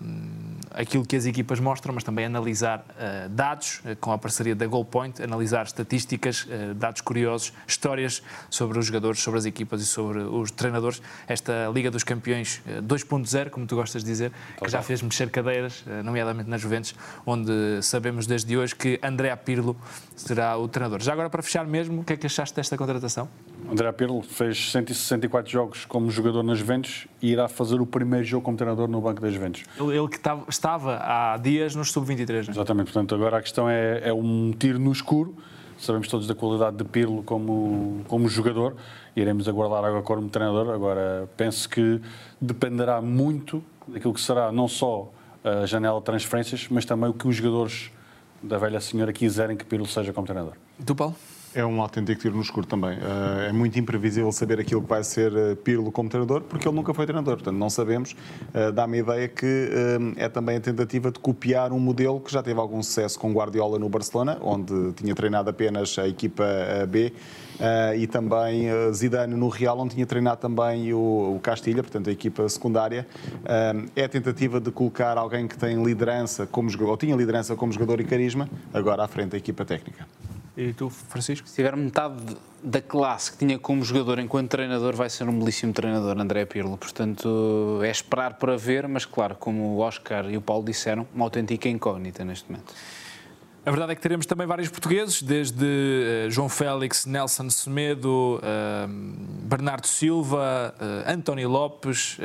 [0.00, 2.84] hum, aquilo que as equipas mostram, mas também analisar
[3.30, 8.86] dados eh, com a parceria da Goalpoint, analisar estatísticas, eh, dados curiosos, histórias sobre os
[8.86, 11.02] jogadores, sobre as equipas e sobre os treinadores.
[11.26, 15.30] Esta Liga dos Campeões eh, 2.0, como tu gostas de dizer, que já fez mexer
[15.30, 16.94] cadeiras, eh, nomeadamente nas Juventus,
[17.26, 19.76] onde sabemos desde hoje que André Pirlo
[20.16, 21.02] será o treinador.
[21.02, 23.26] Já agora, para fechar mesmo, o que é que achaste desta contratação?
[23.70, 28.44] André Pirlo fez 164 jogos como jogador nas Juventus e irá fazer o primeiro jogo
[28.44, 29.64] como treinador no banco das Juventus.
[29.80, 32.50] Ele, ele que estava, estava há dias nos Sub-23, não é?
[32.50, 35.34] Exatamente, portanto, agora a questão é, é um tiro no escuro.
[35.78, 38.76] Sabemos todos da qualidade de Pirlo como, como jogador.
[39.16, 40.68] Iremos aguardar agora como treinador.
[40.70, 42.02] Agora, penso que
[42.38, 45.10] dependerá muito daquilo que será não só
[45.42, 47.90] a janela de transferências, mas também o que os jogadores
[48.42, 50.54] da velha senhora quiserem que Pirlo seja como treinador.
[50.78, 51.16] E tu, Paulo?
[51.54, 52.98] É um autêntico tiro no escuro também.
[52.98, 56.74] Eh, é muito imprevisível saber aquilo que vai ser eh, Pirlo como treinador, porque ele
[56.74, 57.34] nunca foi treinador.
[57.34, 58.16] Portanto, não sabemos.
[58.52, 59.70] Eh, Dá-me a ideia que
[60.16, 63.78] é também a tentativa de copiar um modelo que já teve algum sucesso com Guardiola
[63.78, 66.44] no Barcelona, onde tinha treinado apenas a equipa
[66.88, 67.12] B,
[67.96, 72.48] e também Zidane no Real, onde tinha treinado também o, o Castilha, portanto, a equipa
[72.48, 73.06] secundária.
[73.94, 77.72] É a tentativa de colocar alguém que tem liderança como jogador, ou tinha liderança como
[77.72, 80.06] jogador e carisma, agora à frente da equipa técnica.
[80.56, 81.48] E tu, Francisco?
[81.48, 82.14] Se tiver metade
[82.62, 86.78] da classe que tinha como jogador enquanto treinador, vai ser um belíssimo treinador, André Pirlo.
[86.78, 91.24] Portanto, é esperar para ver, mas claro, como o Oscar e o Paulo disseram, uma
[91.24, 92.72] autêntica incógnita neste momento.
[93.66, 98.86] A verdade é que teremos também vários portugueses, desde eh, João Félix, Nelson Semedo, eh,
[99.44, 102.18] Bernardo Silva, eh, António Lopes,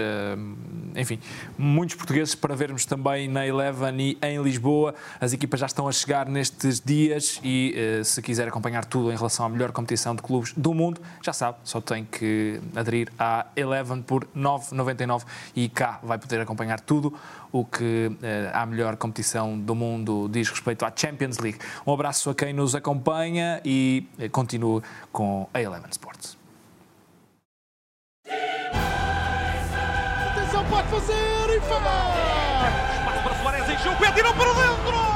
[0.97, 1.17] enfim,
[1.57, 4.93] muitos portugueses para vermos também na Eleven e em Lisboa.
[5.21, 7.73] As equipas já estão a chegar nestes dias e
[8.03, 11.57] se quiser acompanhar tudo em relação à melhor competição de clubes do mundo, já sabe,
[11.63, 15.23] só tem que aderir à Eleven por 9,99
[15.55, 17.13] e cá vai poder acompanhar tudo
[17.51, 21.59] o que eh, à melhor competição do mundo diz respeito à Champions League.
[21.85, 26.37] Um abraço a quem nos acompanha e eh, continue com a Eleven Sports.
[30.31, 32.99] Atenção, pode fazer e faz!
[32.99, 35.08] Espaço para Soares, encheu o pé, tirou para dentro!